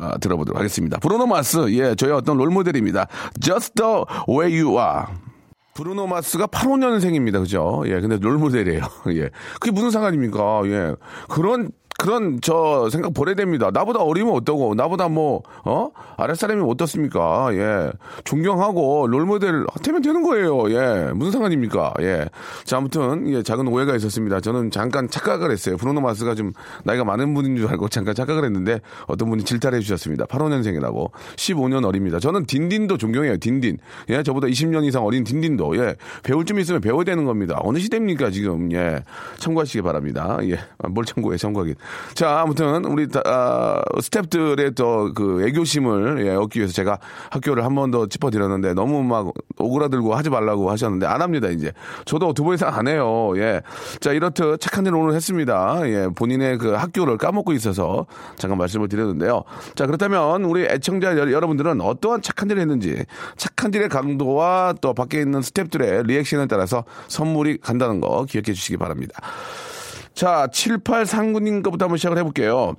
아, 0.00 0.16
들어보도록 0.18 0.58
하겠습니다. 0.58 0.98
브루노 1.00 1.26
마스, 1.26 1.66
예, 1.72 1.94
저의 1.96 2.12
어떤 2.12 2.36
롤모델입니다. 2.36 3.08
Just 3.40 3.74
the 3.74 4.04
way 4.28 4.62
you 4.62 4.78
are. 4.78 5.06
브루노 5.74 6.06
마스가 6.06 6.46
85년생입니다. 6.46 7.40
그죠? 7.40 7.82
예, 7.86 8.00
근데 8.00 8.16
롤모델이에요. 8.20 8.82
예. 9.16 9.30
그게 9.60 9.72
무슨 9.72 9.90
상관입니까? 9.90 10.62
예. 10.66 10.94
그런, 11.28 11.70
그런, 12.00 12.40
저, 12.40 12.88
생각 12.90 13.12
버려야 13.12 13.34
됩니다. 13.34 13.70
나보다 13.70 14.00
어리면 14.00 14.32
어떠고, 14.32 14.74
나보다 14.74 15.08
뭐, 15.08 15.42
어? 15.66 15.90
아랫사람이 16.16 16.62
어떻습니까? 16.66 17.50
예. 17.52 17.90
존경하고, 18.24 19.06
롤모델 19.06 19.66
되면 19.82 20.00
되는 20.00 20.22
거예요. 20.22 20.70
예. 20.70 21.12
무슨 21.12 21.32
상관입니까? 21.32 21.92
예. 22.00 22.26
자, 22.64 22.78
아무튼, 22.78 23.28
예, 23.28 23.42
작은 23.42 23.68
오해가 23.68 23.94
있었습니다. 23.96 24.40
저는 24.40 24.70
잠깐 24.70 25.10
착각을 25.10 25.50
했어요. 25.50 25.76
브루노 25.76 26.00
마스가 26.00 26.34
좀 26.34 26.52
나이가 26.84 27.04
많은 27.04 27.34
분인 27.34 27.58
줄 27.58 27.68
알고 27.68 27.90
잠깐 27.90 28.14
착각을 28.14 28.46
했는데, 28.46 28.80
어떤 29.06 29.28
분이 29.28 29.44
질타를 29.44 29.76
해주셨습니다. 29.80 30.24
85년생이라고. 30.24 31.10
15년 31.36 31.84
어립니다. 31.84 32.18
저는 32.18 32.46
딘딘도 32.46 32.96
존경해요. 32.96 33.36
딘딘. 33.36 33.76
예. 34.08 34.22
저보다 34.22 34.46
20년 34.46 34.84
이상 34.84 35.04
어린 35.04 35.22
딘딘도. 35.22 35.76
예. 35.76 35.96
배울 36.22 36.46
점 36.46 36.58
있으면 36.60 36.80
배워야 36.80 37.04
되는 37.04 37.26
겁니다. 37.26 37.58
어느 37.62 37.78
시대입니까, 37.78 38.30
지금. 38.30 38.72
예. 38.72 39.00
참고하시기 39.36 39.82
바랍니다. 39.82 40.38
예. 40.44 40.54
아, 40.78 40.88
뭘 40.88 41.04
참고해, 41.04 41.36
참고하긴. 41.36 41.74
자, 42.14 42.40
아무튼, 42.40 42.84
우리, 42.84 43.08
다- 43.08 43.22
아, 43.24 43.82
스탭들의 43.96 44.76
또 44.76 45.12
그 45.14 45.46
애교심을 45.48 46.26
예, 46.26 46.34
얻기 46.34 46.58
위해서 46.60 46.72
제가 46.74 46.98
학교를 47.30 47.64
한 47.64 47.74
번 47.74 47.90
더 47.90 48.06
짚어드렸는데 48.06 48.74
너무 48.74 49.02
막 49.02 49.32
오그라들고 49.58 50.14
하지 50.14 50.28
말라고 50.30 50.70
하셨는데 50.70 51.06
안 51.06 51.22
합니다, 51.22 51.48
이제. 51.48 51.72
저도 52.04 52.32
두 52.34 52.44
번 52.44 52.54
이상 52.54 52.74
안 52.74 52.86
해요. 52.88 53.32
예. 53.36 53.62
자, 54.00 54.12
이렇듯 54.12 54.60
착한 54.60 54.84
일을 54.86 54.96
오늘 54.96 55.14
했습니다. 55.14 55.80
예. 55.84 56.08
본인의 56.14 56.58
그 56.58 56.72
학교를 56.74 57.16
까먹고 57.18 57.52
있어서 57.54 58.06
잠깐 58.36 58.58
말씀을 58.58 58.88
드렸는데요. 58.88 59.44
자, 59.74 59.86
그렇다면 59.86 60.44
우리 60.44 60.64
애청자 60.64 61.16
여- 61.16 61.30
여러분들은 61.32 61.80
어떠한 61.80 62.22
착한 62.22 62.50
일을 62.50 62.60
했는지 62.62 63.04
착한 63.36 63.72
일의 63.74 63.88
강도와 63.88 64.74
또 64.80 64.94
밖에 64.94 65.20
있는 65.20 65.40
스탭들의 65.40 66.06
리액션에 66.06 66.46
따라서 66.46 66.84
선물이 67.08 67.58
간다는 67.58 68.00
거 68.00 68.24
기억해 68.28 68.52
주시기 68.52 68.76
바랍니다. 68.76 69.14
자, 70.20 70.46
7839님 70.52 71.62
거부터 71.62 71.86
한번 71.86 71.96
시작을 71.96 72.18
해볼게요. 72.18 72.74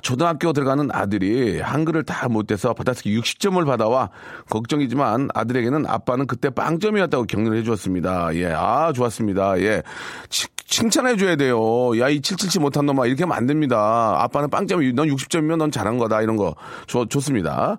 초등학교 0.00 0.52
들어가는 0.52 0.90
아들이 0.92 1.60
한글을 1.60 2.04
다 2.04 2.28
못해서 2.28 2.72
받아쓰기 2.72 3.18
60점을 3.18 3.66
받아와 3.66 4.10
걱정이지만 4.48 5.30
아들에게는 5.34 5.86
아빠는 5.88 6.28
그때 6.28 6.50
빵점이었다고 6.50 7.24
격려를 7.24 7.58
해주었습니다. 7.58 8.36
예, 8.36 8.52
아, 8.56 8.92
좋았습니다. 8.92 9.58
예. 9.58 9.82
치- 10.28 10.46
칭찬해줘야 10.64 11.34
돼요. 11.34 11.56
야, 11.98 12.08
이777 12.08 12.60
못한 12.60 12.86
놈아. 12.86 13.06
이렇게 13.06 13.24
하면 13.24 13.36
안 13.36 13.46
됩니다. 13.46 14.14
아빠는 14.22 14.48
빵점이, 14.48 14.92
넌 14.92 15.08
60점이면 15.08 15.56
넌 15.56 15.72
잘한 15.72 15.98
거다. 15.98 16.22
이런 16.22 16.36
거. 16.36 16.54
좋, 16.86 17.06
좋습니다. 17.10 17.76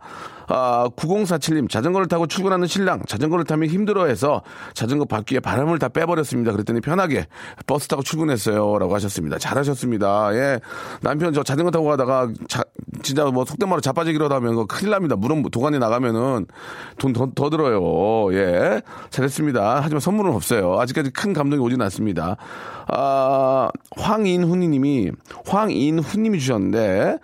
아, 0.47 0.89
9047님, 0.95 1.69
자전거를 1.69 2.07
타고 2.07 2.27
출근하는 2.27 2.67
신랑, 2.67 3.01
자전거를 3.07 3.45
타면 3.45 3.69
힘들어 3.69 4.05
해서 4.05 4.41
자전거 4.73 5.05
바퀴에 5.05 5.39
바람을 5.39 5.79
다 5.79 5.89
빼버렸습니다. 5.89 6.51
그랬더니 6.51 6.81
편하게 6.81 7.27
버스 7.65 7.87
타고 7.87 8.03
출근했어요. 8.03 8.77
라고 8.79 8.93
하셨습니다. 8.95 9.37
잘하셨습니다. 9.37 10.35
예. 10.35 10.59
남편 11.01 11.33
저 11.33 11.43
자전거 11.43 11.71
타고 11.71 11.85
가다가 11.85 12.29
자, 12.47 12.63
진짜 13.01 13.25
뭐 13.25 13.45
속된 13.45 13.67
말로 13.69 13.81
자빠지기라도 13.81 14.33
하면 14.35 14.67
큰일 14.67 14.91
납니다. 14.91 15.15
물은 15.15 15.43
도관에 15.51 15.79
나가면은 15.79 16.45
돈 16.97 17.13
더, 17.13 17.29
더 17.33 17.49
들어요. 17.49 18.33
예. 18.33 18.81
잘했습니다. 19.09 19.81
하지만 19.83 19.99
선물은 19.99 20.33
없어요. 20.33 20.79
아직까지 20.79 21.11
큰 21.11 21.33
감동이 21.33 21.61
오진 21.61 21.81
않습니다. 21.81 22.37
아, 22.87 23.69
황인훈 23.95 24.59
님이, 24.59 25.11
황인훈 25.45 26.23
님이 26.23 26.39
주셨는데, 26.39 27.17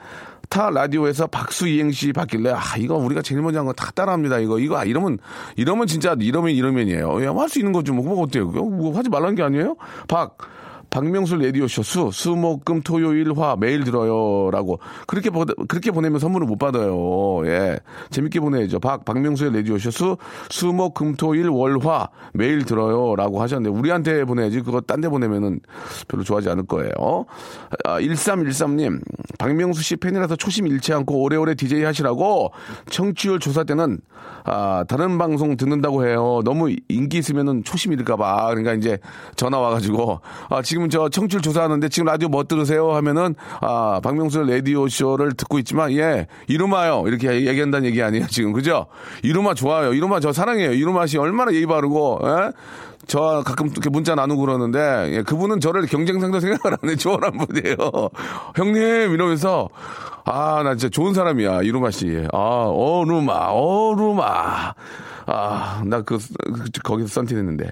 타 0.49 0.69
라디오에서 0.71 1.27
박수 1.27 1.67
이행시 1.67 2.11
받길래 2.11 2.51
아 2.51 2.61
이거 2.77 2.95
우리가 2.95 3.21
제일 3.21 3.41
먼저 3.41 3.59
한 3.59 3.65
거 3.65 3.73
다 3.73 3.91
따라합니다 3.91 4.39
이거. 4.39 4.59
이거 4.59 4.77
아, 4.77 4.83
이러면 4.83 5.19
이러면 5.55 5.85
진짜 5.87 6.15
이러면 6.19 6.51
이러면이에요. 6.51 7.17
할 7.39 7.49
수 7.49 7.59
있는 7.59 7.71
거죠 7.71 7.93
뭐. 7.93 8.03
그거 8.03 8.21
어때요 8.21 8.45
뭐 8.47 8.95
하지 8.97 9.09
말라는 9.09 9.35
게 9.35 9.43
아니에요? 9.43 9.75
박 10.07 10.37
박명수 10.89 11.37
라디오쇼 11.37 11.83
수, 11.83 12.09
수, 12.11 12.35
목, 12.35 12.65
금, 12.65 12.81
토, 12.81 13.01
요, 13.01 13.13
일, 13.13 13.33
화 13.35 13.55
매일 13.55 13.83
들어요. 13.83 14.51
라고. 14.51 14.79
그렇게, 15.07 15.29
보, 15.29 15.45
그렇게 15.67 15.91
보내면 15.91 16.19
선물을 16.19 16.45
못 16.47 16.57
받아요. 16.57 17.41
예. 17.45 17.79
재밌게 18.09 18.39
보내야죠. 18.39 18.79
박, 18.79 19.05
박명수의 19.05 19.53
라디오쇼 19.55 19.91
수, 19.91 20.17
수, 20.49 20.67
목, 20.67 20.93
금, 20.93 21.15
토, 21.15 21.33
일, 21.35 21.49
월, 21.49 21.79
화 21.79 22.09
매일 22.33 22.65
들어요. 22.65 23.15
라고 23.15 23.41
하셨는데, 23.41 23.75
우리한테 23.77 24.23
보내야지. 24.25 24.61
그거 24.61 24.81
딴 24.81 24.99
데 24.99 25.07
보내면은 25.07 25.61
별로 26.09 26.25
좋아하지 26.25 26.49
않을 26.49 26.65
거예요. 26.65 26.91
아, 27.85 28.01
1313님, 28.01 28.99
박명수 29.37 29.81
씨 29.81 29.95
팬이라서 29.95 30.35
초심 30.35 30.67
잃지 30.67 30.91
않고 30.91 31.21
오래오래 31.21 31.55
DJ 31.55 31.83
하시라고 31.83 32.51
청취율 32.89 33.39
조사 33.39 33.63
때는 33.63 33.99
아, 34.43 34.83
다른 34.87 35.17
방송 35.17 35.55
듣는다고 35.57 36.05
해요. 36.07 36.41
너무 36.43 36.73
인기 36.87 37.17
있으면은 37.17 37.63
초심 37.63 37.93
잃을까봐. 37.93 38.47
그러니까 38.49 38.73
이제 38.73 38.97
전화 39.35 39.59
와가지고, 39.59 40.21
아, 40.49 40.61
지금 40.61 40.78
지금 40.79 40.89
저 40.89 41.09
청취율 41.09 41.41
조사하는데 41.41 41.89
지금 41.89 42.05
라디오 42.05 42.29
뭐 42.29 42.45
들으세요? 42.45 42.93
하면은 42.93 43.35
아 43.59 43.99
박명수의 44.01 44.49
라디오 44.49 44.87
쇼를 44.87 45.33
듣고 45.33 45.59
있지만 45.59 45.91
예 45.91 46.27
이루마요 46.47 47.03
이렇게 47.07 47.45
얘기한다는 47.45 47.85
얘기 47.85 48.01
아니에요 48.01 48.27
지금 48.27 48.53
그죠? 48.53 48.85
이루마 49.21 49.55
좋아요. 49.55 49.93
이루마 49.93 50.21
저 50.21 50.31
사랑해요. 50.31 50.71
이루마 50.71 51.05
씨 51.05 51.17
얼마나 51.17 51.53
예의 51.53 51.65
바르고 51.65 52.21
예? 52.23 52.51
저 53.09 53.41
가끔 53.43 53.67
이렇게 53.67 53.89
문자 53.89 54.13
나누고 54.13 54.39
그러는데 54.41 55.09
예, 55.11 55.23
그분은 55.23 55.59
저를 55.59 55.87
경쟁 55.87 56.19
상대 56.19 56.39
생각을 56.39 56.77
안 56.81 56.89
해. 56.89 56.95
좋아하는 56.95 57.39
분이에요. 57.39 57.75
형님 58.55 59.11
이러면서 59.13 59.67
아 60.25 60.61
나 60.63 60.75
진짜 60.75 60.89
좋은 60.89 61.13
사람이야 61.15 61.63
이루마 61.63 61.89
씨. 61.89 62.23
아 62.31 62.37
어루마 62.37 63.47
어루마. 63.47 64.73
아, 65.31 65.83
나 65.85 66.01
그, 66.01 66.17
그, 66.17 66.81
거기서 66.83 67.07
썬팅했는데. 67.07 67.71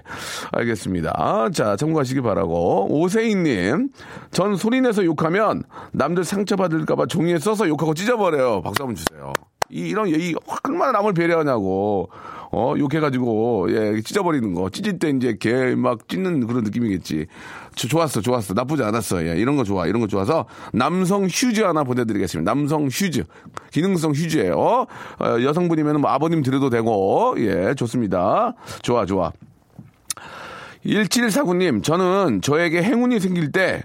알겠습니다. 0.52 1.12
아, 1.16 1.50
자, 1.52 1.74
참고하시기 1.74 2.20
바라고. 2.20 2.86
오세인님, 2.88 3.88
전 4.30 4.54
소리내서 4.54 5.04
욕하면 5.04 5.64
남들 5.90 6.22
상처받을까봐 6.22 7.06
종이에 7.06 7.40
써서 7.40 7.66
욕하고 7.66 7.94
찢어버려요. 7.94 8.62
박수 8.62 8.84
한번 8.84 8.94
주세요. 8.94 9.32
이, 9.70 9.88
이런, 9.88 10.06
이, 10.06 10.36
얼마나 10.64 10.92
남을 10.92 11.14
배려하냐고. 11.14 12.10
어, 12.50 12.74
욕해가지고, 12.78 13.68
예, 13.70 14.00
찢어버리는 14.00 14.54
거. 14.54 14.70
찢을 14.70 14.98
때 14.98 15.10
이제 15.10 15.36
개 15.38 15.74
막 15.76 16.08
찢는 16.08 16.46
그런 16.46 16.64
느낌이겠지. 16.64 17.26
저- 17.76 17.88
좋았어, 17.88 18.20
좋았어. 18.22 18.54
나쁘지 18.54 18.82
않았어. 18.82 19.26
예, 19.26 19.36
이런 19.36 19.56
거 19.56 19.64
좋아. 19.64 19.86
이런 19.86 20.00
거 20.00 20.06
좋아서 20.06 20.46
남성 20.72 21.24
휴즈 21.24 21.60
하나 21.60 21.84
보내드리겠습니다. 21.84 22.50
남성 22.50 22.86
휴즈. 22.86 23.24
기능성 23.70 24.12
휴즈예요 24.12 24.56
어, 24.56 24.86
여성분이면 25.42 26.00
뭐 26.00 26.10
아버님 26.10 26.42
드려도 26.42 26.70
되고, 26.70 27.34
예, 27.38 27.74
좋습니다. 27.74 28.54
좋아, 28.82 29.04
좋아. 29.04 29.30
1749님, 30.86 31.82
저는 31.82 32.40
저에게 32.40 32.82
행운이 32.82 33.20
생길 33.20 33.52
때, 33.52 33.82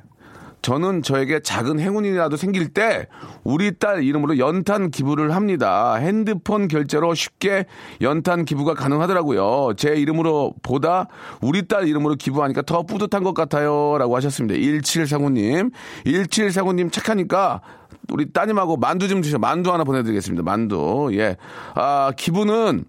저는 0.64 1.04
저에게 1.04 1.42
작은 1.42 1.80
행운이라도 1.80 2.38
생길 2.38 2.70
때 2.70 3.08
우리 3.44 3.78
딸 3.78 4.02
이름으로 4.04 4.38
연탄 4.38 4.90
기부를 4.90 5.36
합니다. 5.36 5.96
핸드폰 5.96 6.70
결제로 6.70 7.14
쉽게 7.14 7.66
연탄 8.02 8.46
기부가 8.46 8.74
가능하더라고요. 8.74 9.74
제 9.76 9.90
이름으로 9.90 10.56
보다 10.64 11.08
우리 11.42 11.68
딸 11.68 11.88
이름으로 11.88 12.16
기부하니까 12.16 12.62
더 12.62 12.84
뿌듯한 12.84 13.24
것 13.24 13.34
같아요. 13.34 13.98
라고 14.00 14.16
하셨습니다. 14.16 14.56
1749님. 14.56 15.72
1749님 16.06 16.92
착하니까 16.94 17.62
우리 18.10 18.32
따님하고 18.32 18.78
만두 18.78 19.10
좀 19.10 19.22
주셔. 19.22 19.38
만두 19.38 19.74
하나 19.74 19.84
보내드리겠습니다. 19.84 20.44
만두. 20.44 21.10
예. 21.12 21.36
아, 21.76 22.14
기부는 22.16 22.86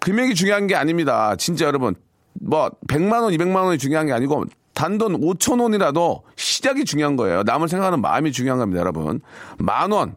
금액이 0.00 0.34
중요한 0.34 0.66
게 0.66 0.74
아닙니다. 0.76 1.34
진짜 1.36 1.64
여러분. 1.64 1.94
뭐 2.42 2.70
100만 2.88 3.22
원, 3.22 3.32
200만 3.32 3.64
원이 3.64 3.78
중요한 3.78 4.06
게 4.06 4.12
아니고 4.12 4.44
단돈 4.80 5.20
5천 5.20 5.60
원이라도 5.60 6.22
시작이 6.36 6.86
중요한 6.86 7.16
거예요. 7.16 7.42
남을 7.42 7.68
생각하는 7.68 8.00
마음이 8.00 8.32
중요한 8.32 8.58
겁니다, 8.58 8.80
여러분. 8.80 9.20
만 9.58 9.92
원. 9.92 10.14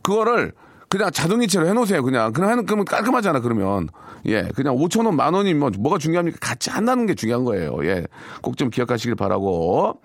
그거를 0.00 0.52
그냥 0.88 1.10
자동이체로 1.10 1.66
해놓으세요. 1.66 2.02
그냥 2.02 2.32
그냥 2.32 2.48
하는 2.48 2.64
그러면 2.64 2.86
깔끔하잖아. 2.86 3.40
그러면 3.40 3.90
예, 4.24 4.48
그냥 4.56 4.74
5천 4.74 5.04
원, 5.04 5.16
만 5.16 5.34
원이 5.34 5.52
뭐 5.52 5.70
뭐가 5.78 5.98
중요합니까? 5.98 6.38
같이 6.40 6.70
한다는 6.70 7.04
게 7.04 7.14
중요한 7.14 7.44
거예요. 7.44 7.76
예, 7.84 8.06
꼭 8.40 8.56
좀 8.56 8.70
기억하시길 8.70 9.16
바라고. 9.16 10.00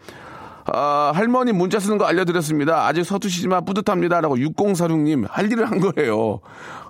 아, 0.66 1.12
할머니 1.16 1.54
문자 1.54 1.80
쓰는 1.80 1.98
거 1.98 2.04
알려드렸습니다. 2.06 2.86
아직 2.86 3.06
서투시지만 3.06 3.64
뿌듯합니다. 3.64 4.20
라고 4.20 4.36
6046님 4.36 5.26
할 5.30 5.50
일을 5.50 5.72
한 5.72 5.80
거예요. 5.80 6.42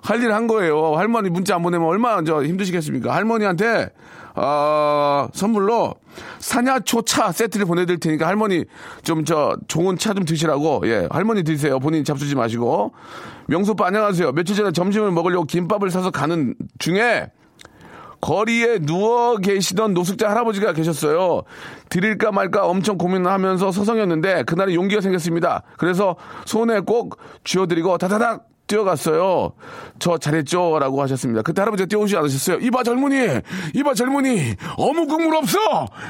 할 0.02 0.20
일을 0.20 0.34
한 0.34 0.48
거예요. 0.48 0.96
할머니 0.96 1.30
문자 1.30 1.54
안 1.54 1.62
보내면 1.62 1.86
얼마나 1.86 2.22
저 2.24 2.42
힘드시겠습니까? 2.42 3.14
할머니한테, 3.14 3.90
아, 4.34 5.28
선물로 5.32 5.94
사냐초 6.38 7.02
차 7.02 7.32
세트를 7.32 7.66
보내드릴 7.66 8.00
테니까 8.00 8.26
할머니 8.26 8.64
좀 9.02 9.24
저 9.24 9.56
좋은 9.68 9.96
차 9.98 10.14
좀 10.14 10.24
드시라고, 10.24 10.82
예, 10.86 11.06
할머니 11.10 11.42
드세요. 11.44 11.78
본인 11.78 12.04
잡수지 12.04 12.34
마시고. 12.34 12.92
명소빠 13.46 13.86
안녕하세요. 13.86 14.32
며칠 14.32 14.56
전에 14.56 14.72
점심을 14.72 15.10
먹으려고 15.10 15.44
김밥을 15.44 15.90
사서 15.90 16.10
가는 16.10 16.54
중에 16.78 17.30
거리에 18.20 18.78
누워 18.78 19.36
계시던 19.36 19.94
노숙자 19.94 20.30
할아버지가 20.30 20.72
계셨어요. 20.74 21.42
드릴까 21.88 22.30
말까 22.30 22.66
엄청 22.66 22.96
고민하면서 22.96 23.72
서성였는데 23.72 24.44
그날에 24.44 24.74
용기가 24.74 25.00
생겼습니다. 25.00 25.62
그래서 25.76 26.14
손에 26.44 26.80
꼭 26.80 27.18
쥐어드리고 27.44 27.98
다다닥 27.98 28.46
뛰어갔어요. 28.76 29.52
저 29.98 30.16
잘했죠? 30.18 30.78
라고 30.78 31.02
하셨습니다. 31.02 31.42
그때 31.42 31.60
할아버지가 31.60 31.86
뛰어오지 31.86 32.16
않으셨어요. 32.16 32.58
이봐 32.60 32.82
젊은이! 32.82 33.40
이봐 33.74 33.94
젊은이! 33.94 34.54
어묵 34.78 35.08
국물 35.08 35.36
없어! 35.36 35.58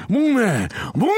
목매! 0.08 0.68
목매! 0.94 1.12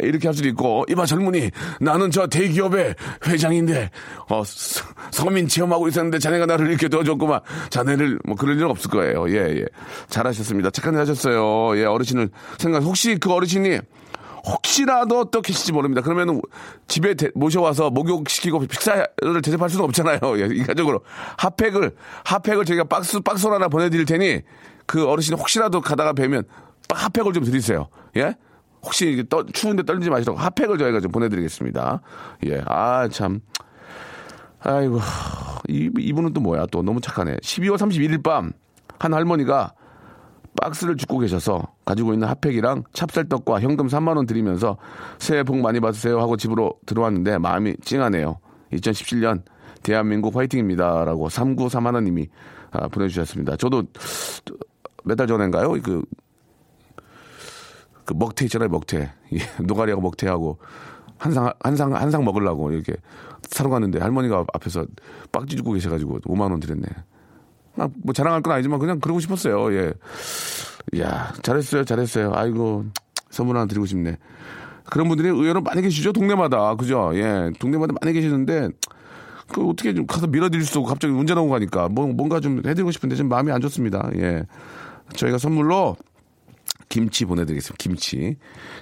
이렇게 0.00 0.26
할 0.28 0.34
수도 0.34 0.48
있고, 0.48 0.84
이봐 0.88 1.06
젊은이! 1.06 1.50
나는 1.80 2.10
저 2.10 2.26
대기업의 2.26 2.94
회장인데, 3.26 3.90
어, 4.28 4.42
서- 4.44 4.84
서민 5.12 5.46
체험하고 5.48 5.88
있었는데 5.88 6.18
자네가 6.18 6.46
나를 6.46 6.68
이렇게 6.68 6.88
도와줬구만. 6.88 7.40
자네를, 7.70 8.18
뭐 8.24 8.34
그럴 8.36 8.56
일은 8.56 8.68
없을 8.68 8.90
거예요. 8.90 9.28
예, 9.30 9.60
예. 9.60 9.64
잘하셨습니다. 10.08 10.70
착한 10.70 10.94
일 10.94 11.00
하셨어요. 11.00 11.78
예, 11.78 11.84
어르신을 11.84 12.30
생각, 12.58 12.82
혹시 12.82 13.16
그 13.18 13.32
어르신이 13.32 13.78
혹시라도 14.46 15.24
또 15.26 15.42
계실지 15.42 15.72
모릅니다. 15.72 16.00
그러면 16.02 16.40
집에 16.88 17.14
대- 17.14 17.30
모셔와서 17.34 17.90
목욕시키고 17.90 18.62
식사를 18.70 19.06
대접할 19.42 19.68
수는 19.70 19.84
없잖아요. 19.86 20.18
예, 20.40 20.46
인간적으로. 20.54 21.02
핫팩을, 21.38 21.94
핫팩을 22.24 22.64
저희가 22.64 22.84
박스, 22.84 23.20
박스로 23.20 23.54
하나 23.54 23.68
보내드릴 23.68 24.04
테니 24.06 24.40
그 24.86 25.06
어르신이 25.08 25.38
혹시라도 25.38 25.80
가다가 25.80 26.12
뵈면 26.12 26.44
핫팩을 26.92 27.32
좀 27.32 27.44
드리세요. 27.44 27.88
예? 28.16 28.34
혹시 28.82 29.10
이게 29.10 29.24
떠- 29.28 29.44
추운데 29.46 29.82
떨리지 29.82 30.08
마시라고 30.10 30.38
핫팩을 30.38 30.78
저희가 30.78 31.00
좀 31.00 31.12
보내드리겠습니다. 31.12 32.00
예, 32.46 32.62
아, 32.66 33.08
참. 33.08 33.40
아이고, 34.62 35.00
이, 35.68 35.90
이분은 35.98 36.32
또 36.32 36.40
뭐야, 36.40 36.66
또 36.70 36.82
너무 36.82 37.00
착하네. 37.00 37.36
12월 37.36 37.76
31일 37.76 38.22
밤, 38.22 38.52
한 38.98 39.14
할머니가 39.14 39.72
박스를 40.60 40.96
줍고 40.96 41.18
계셔서 41.18 41.62
가지고 41.84 42.12
있는 42.12 42.28
핫팩이랑 42.28 42.84
찹쌀떡과 42.92 43.60
현금 43.60 43.86
3만 43.86 44.16
원 44.16 44.26
드리면서 44.26 44.76
새해 45.18 45.42
복 45.42 45.58
많이 45.58 45.80
받으세요 45.80 46.20
하고 46.20 46.36
집으로 46.36 46.74
들어왔는데 46.86 47.38
마음이 47.38 47.76
찡하네요. 47.84 48.38
2017년 48.72 49.42
대한민국 49.82 50.36
화이팅입니다. 50.36 51.04
라고 51.04 51.28
3931님이 51.28 52.28
아, 52.72 52.88
보내주셨습니다. 52.88 53.56
저도 53.56 53.84
몇 55.04 55.16
달 55.16 55.26
전인가요? 55.26 55.72
그, 55.82 56.02
그 58.04 58.14
먹태 58.14 58.44
있잖아요, 58.46 58.68
먹태. 58.68 59.12
예, 59.32 59.38
노가리하고 59.62 60.02
먹태하고 60.02 60.58
한 61.18 61.32
상, 61.32 61.52
한 61.60 61.76
상, 61.76 61.94
한상 61.94 62.24
먹으려고 62.24 62.70
이렇게 62.72 62.94
사러 63.42 63.70
갔는데 63.70 63.98
할머니가 63.98 64.44
앞에서 64.54 64.86
빡지 65.32 65.56
줍고 65.56 65.72
계셔가지고 65.72 66.20
5만 66.20 66.50
원 66.50 66.60
드렸네. 66.60 66.86
아, 67.76 67.88
뭐 68.02 68.12
자랑할 68.12 68.42
건 68.42 68.52
아니지만 68.52 68.78
그냥 68.78 69.00
그러고 69.00 69.20
싶었어요. 69.20 69.72
예. 69.74 69.92
야, 70.98 71.32
잘했어요, 71.42 71.84
잘했어요. 71.84 72.32
아이고, 72.34 72.86
선물 73.30 73.56
하나 73.56 73.66
드리고 73.66 73.86
싶네. 73.86 74.18
그런 74.84 75.08
분들이 75.08 75.28
의외로 75.28 75.60
많이 75.60 75.82
계시죠, 75.82 76.12
동네마다. 76.12 76.74
그죠? 76.74 77.12
예, 77.14 77.50
동네마다 77.58 77.94
많이 78.00 78.12
계시는데, 78.12 78.70
그 79.52 79.66
어떻게 79.68 79.94
좀 79.94 80.06
가서 80.06 80.26
밀어드릴 80.26 80.64
수도 80.64 80.80
없고 80.80 80.88
갑자기 80.88 81.12
운전 81.12 81.38
오고 81.38 81.50
가니까 81.50 81.88
뭐, 81.88 82.06
뭔가 82.06 82.40
좀 82.40 82.58
해드리고 82.58 82.90
싶은데 82.92 83.16
좀 83.16 83.28
마음이 83.28 83.50
안 83.50 83.60
좋습니다. 83.60 84.10
예. 84.16 84.44
저희가 85.14 85.38
선물로 85.38 85.96
김치 86.88 87.24
보내드리겠습니다. 87.24 87.76
김치. 87.78 88.36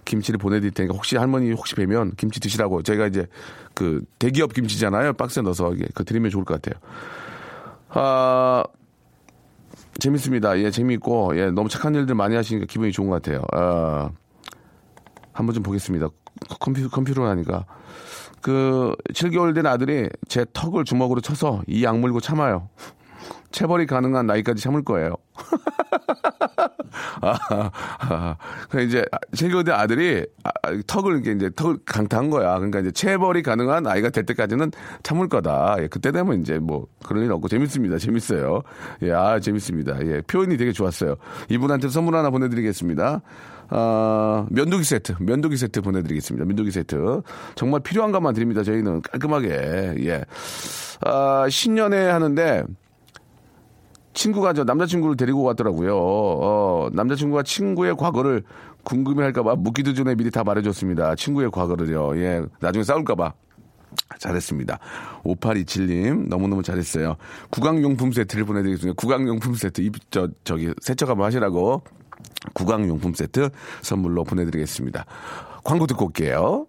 김치를 0.05 0.39
보내드릴 0.39 0.73
테니까 0.73 0.95
혹시 0.95 1.17
할머니 1.17 1.53
혹시 1.53 1.75
뵈면 1.75 2.13
김치 2.17 2.41
드시라고 2.41 2.83
저희가 2.83 3.07
이제 3.07 3.27
그 3.75 4.03
대기업 4.19 4.53
김치잖아요. 4.53 5.15
박스에 5.15 5.43
넣어서 5.43 5.75
그 5.95 6.05
드리면 6.05 6.31
좋을 6.31 6.45
것 6.45 6.61
같아요. 6.61 6.81
아, 7.91 8.65
재밌습니다. 9.99 10.59
예, 10.61 10.71
재미있고, 10.71 11.37
예, 11.39 11.51
너무 11.51 11.69
착한 11.69 11.95
일들 11.95 12.15
많이 12.15 12.37
하시니까 12.37 12.67
기분이 12.67 12.93
좋은 12.93 13.09
것 13.09 13.23
같아요. 13.23 13.43
아, 13.53 14.11
한번 15.33 15.55
좀 15.55 15.63
보겠습니다. 15.63 16.09
컴퓨터, 16.61 16.89
컴퓨터로 16.89 17.27
하니까. 17.29 17.65
그, 18.41 18.95
7개월 19.13 19.55
된 19.55 19.67
아들이 19.67 20.09
제 20.29 20.47
턱을 20.53 20.85
주먹으로 20.85 21.21
쳐서 21.21 21.63
이 21.67 21.85
악물고 21.87 22.21
참아요. 22.21 22.69
체벌이 23.51 23.87
가능한 23.87 24.27
나이까지 24.27 24.63
참을 24.63 24.85
거예요. 24.85 25.15
아, 27.21 27.37
아, 28.01 28.37
그 28.69 28.83
이제 28.83 29.05
실교대 29.35 29.73
아들이 29.73 30.27
아, 30.45 30.51
턱을 30.87 31.15
이렇게 31.15 31.33
이제 31.33 31.51
턱을 31.55 31.79
강타한 31.85 32.31
거야. 32.31 32.55
그러니까 32.57 32.81
이제 32.81 32.91
체벌이 32.91 33.43
가능한 33.43 33.87
아이가 33.87 34.11
될 34.11 34.25
때까지는 34.27 34.73
참을 35.03 35.29
거다. 35.29 35.77
예, 35.81 35.89
그때 35.89 36.13
되면 36.13 36.41
이제 36.41 36.59
뭐 36.59 36.87
그런 37.07 37.25
일 37.25 37.33
없고 37.33 37.49
재밌습니다. 37.49 37.99
재밌어요. 37.99 38.63
예, 39.03 39.13
아 39.13 39.41
재밌습니다. 39.41 39.99
예, 40.07 40.21
표현이 40.23 40.57
되게 40.57 40.73
좋았어요. 40.73 41.17
이분한테 41.49 41.89
선물 41.89 42.17
하나 42.17 42.31
보내드리겠습니다. 42.31 43.23
아, 43.71 44.47
면도기 44.51 44.85
세트, 44.85 45.17
면도기 45.21 45.57
세트 45.57 45.83
보내드리겠습니다. 45.83 46.47
면도기 46.47 46.71
세트. 46.71 47.23
정말 47.55 47.81
필요한 47.81 48.13
것만 48.13 48.35
드립니다. 48.35 48.63
저희는 48.63 49.03
깔끔하게. 49.03 49.95
예. 50.07 50.25
아, 51.05 51.47
신년에 51.49 52.09
하는데 52.09 52.65
친구가 54.15 54.53
저 54.53 54.65
남자친구를 54.65 55.17
데리고 55.17 55.45
갔더라고요. 55.45 55.97
어, 55.97 56.89
남자친구가 56.93 57.43
친구의 57.43 57.97
과거를 57.97 58.43
궁금해 58.85 59.23
할까봐 59.25 59.57
묻기도 59.57 59.95
전에 59.95 60.15
미리 60.15 60.31
다 60.31 60.45
말해줬습니다. 60.45 61.15
친구의 61.15 61.51
과거를요. 61.51 62.17
예, 62.19 62.43
나중에 62.61 62.85
싸울까봐. 62.85 63.33
잘했습니다. 64.19 64.79
5827님, 65.25 66.29
너무너무 66.29 66.63
잘했어요. 66.63 67.17
구강용품 67.51 68.13
세트를 68.13 68.45
보내드리겠습니다. 68.45 68.95
구강용품 68.97 69.55
세트, 69.55 69.81
입, 69.81 70.11
저, 70.11 70.29
저기, 70.45 70.73
세척 70.81 71.09
한번 71.09 71.27
하시라고 71.27 71.83
구강용품 72.55 73.15
세트 73.15 73.51
선물로 73.83 74.25
보내드리겠습니다. 74.25 75.05
광고 75.65 75.87
듣고 75.87 76.07
올게요. 76.07 76.67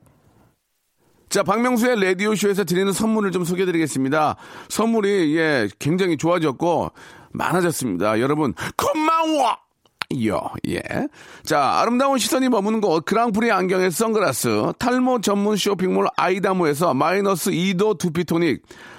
자, 1.30 1.44
박명수의 1.44 2.02
라디오쇼에서 2.02 2.64
드리는 2.64 2.92
선물을 2.92 3.32
좀 3.32 3.44
소개해드리겠습니다. 3.44 4.36
선물이, 4.70 5.38
예, 5.38 5.70
굉장히 5.78 6.18
좋아졌고, 6.18 6.92
많아졌습니다. 7.32 8.20
여러분, 8.20 8.54
고마워! 8.78 9.58
요, 10.26 10.42
예. 10.68 10.82
자, 11.44 11.80
아름다운 11.80 12.18
시선이 12.18 12.50
머무는 12.50 12.82
곳, 12.82 13.06
그랑프리 13.06 13.52
안경의 13.52 13.92
선글라스, 13.92 14.74
탈모 14.80 15.22
전문 15.22 15.56
쇼핑몰 15.56 16.08
아이다모에서 16.18 16.96
마이너스 16.96 17.52
2도 17.52 18.00
두피토닉, 18.00 18.64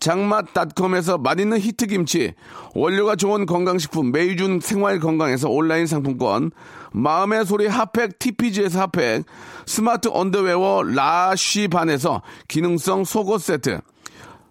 장맛닷컴에서 0.00 1.18
맛있는 1.18 1.58
히트김치, 1.58 2.34
원료가 2.74 3.16
좋은 3.16 3.46
건강식품 3.46 4.12
메이준 4.12 4.60
생활건강에서 4.60 5.48
온라인 5.48 5.86
상품권, 5.86 6.50
마음의 6.92 7.46
소리 7.46 7.66
핫팩 7.66 8.18
TPG에서 8.18 8.80
핫팩, 8.80 9.24
스마트 9.66 10.08
언더웨어 10.12 10.82
라쉬반에서 10.84 12.22
기능성 12.48 13.04
속옷 13.04 13.40
세트, 13.42 13.80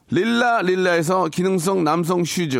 릴라 0.09 0.61
릴라에서 0.61 1.29
기능성 1.29 1.83
남성 1.83 2.23
슈즈, 2.23 2.59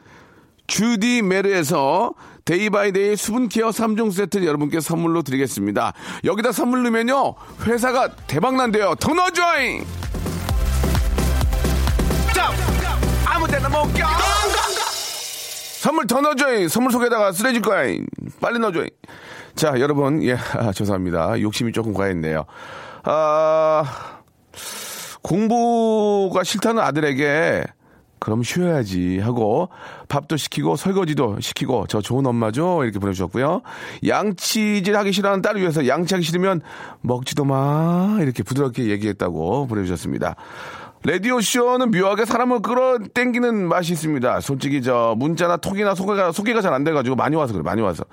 주디 0.71 1.21
메르에서 1.21 2.13
데이바이데이 2.45 3.17
수분케어 3.17 3.71
3종 3.71 4.09
세트 4.09 4.45
여러분께 4.45 4.79
선물로 4.79 5.21
드리겠습니다. 5.21 5.91
여기다 6.23 6.53
선물 6.53 6.83
넣으면요, 6.83 7.35
회사가 7.65 8.15
대박난대요. 8.27 8.95
더 8.95 9.13
넣어줘잉! 9.13 9.83
자, 12.33 12.51
아무 13.25 13.45
데나 13.47 13.67
못 13.67 13.83
껴! 13.93 14.07
선물 15.81 16.07
더 16.07 16.21
넣어줘잉! 16.21 16.69
선물 16.69 16.93
속에다가 16.93 17.33
쓰레질 17.33 17.61
거잉! 17.61 18.05
빨리 18.39 18.57
넣어줘잉! 18.57 18.87
자, 19.55 19.77
여러분, 19.77 20.23
예, 20.23 20.37
아, 20.53 20.71
죄송합니다. 20.71 21.41
욕심이 21.41 21.73
조금 21.73 21.93
과했네요. 21.93 22.45
아, 23.03 24.21
공부가 25.21 26.45
싫다는 26.45 26.81
아들에게 26.81 27.65
그럼 28.21 28.43
쉬어야지 28.43 29.17
하고 29.17 29.69
밥도 30.07 30.37
시키고 30.37 30.75
설거지도 30.75 31.39
시키고 31.39 31.87
저 31.89 32.01
좋은 32.01 32.23
엄마죠? 32.27 32.83
이렇게 32.83 32.99
보내주셨고요. 32.99 33.63
양치질 34.07 34.95
하기 34.95 35.11
싫어하는 35.11 35.41
딸을 35.41 35.59
위해서 35.59 35.87
양치하기 35.87 36.23
싫으면 36.23 36.61
먹지도 37.01 37.45
마. 37.45 38.19
이렇게 38.21 38.43
부드럽게 38.43 38.85
얘기했다고 38.89 39.65
보내주셨습니다. 39.65 40.35
라디오 41.03 41.41
쇼는 41.41 41.89
묘하게 41.89 42.25
사람을 42.25 42.61
끌어당기는 42.61 43.67
맛이 43.67 43.93
있습니다. 43.93 44.39
솔직히 44.41 44.83
저 44.83 45.15
문자나 45.17 45.57
톡이나 45.57 45.95
소개가 45.95 46.31
소개가 46.31 46.61
잘 46.61 46.71
안 46.75 46.83
돼가지고 46.83 47.15
많이 47.15 47.35
와서 47.35 47.53
그래 47.53 47.63
많이 47.63 47.81
와서. 47.81 48.03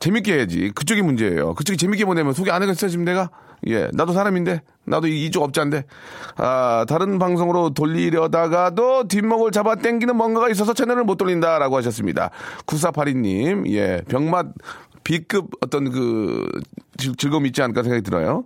재밌게 0.00 0.34
해야지. 0.34 0.70
그쪽이 0.74 1.00
문제예요. 1.00 1.54
그쪽이 1.54 1.78
재밌게 1.78 2.04
보내면 2.04 2.34
소개 2.34 2.50
안 2.50 2.60
하겠어 2.60 2.88
지금 2.88 3.06
내가 3.06 3.30
예 3.68 3.88
나도 3.92 4.12
사람인데 4.12 4.62
나도 4.84 5.06
이- 5.08 5.26
이쪽 5.26 5.42
업자인데 5.42 5.84
아 6.36 6.84
다른 6.88 7.18
방송으로 7.18 7.70
돌리려다가도 7.70 9.08
뒷목을 9.08 9.50
잡아 9.52 9.74
당기는 9.76 10.16
뭔가가 10.16 10.48
있어서 10.50 10.72
채널을 10.74 11.04
못 11.04 11.16
돌린다라고 11.16 11.76
하셨습니다. 11.78 12.30
9482님 12.66 13.70
예 13.72 14.02
병맛 14.08 14.46
B급 15.04 15.50
어떤 15.60 15.92
그 15.92 16.44
즐- 16.96 17.14
즐거움이 17.14 17.48
있지 17.50 17.62
않을까 17.62 17.84
생각이 17.84 18.02
들어요. 18.02 18.44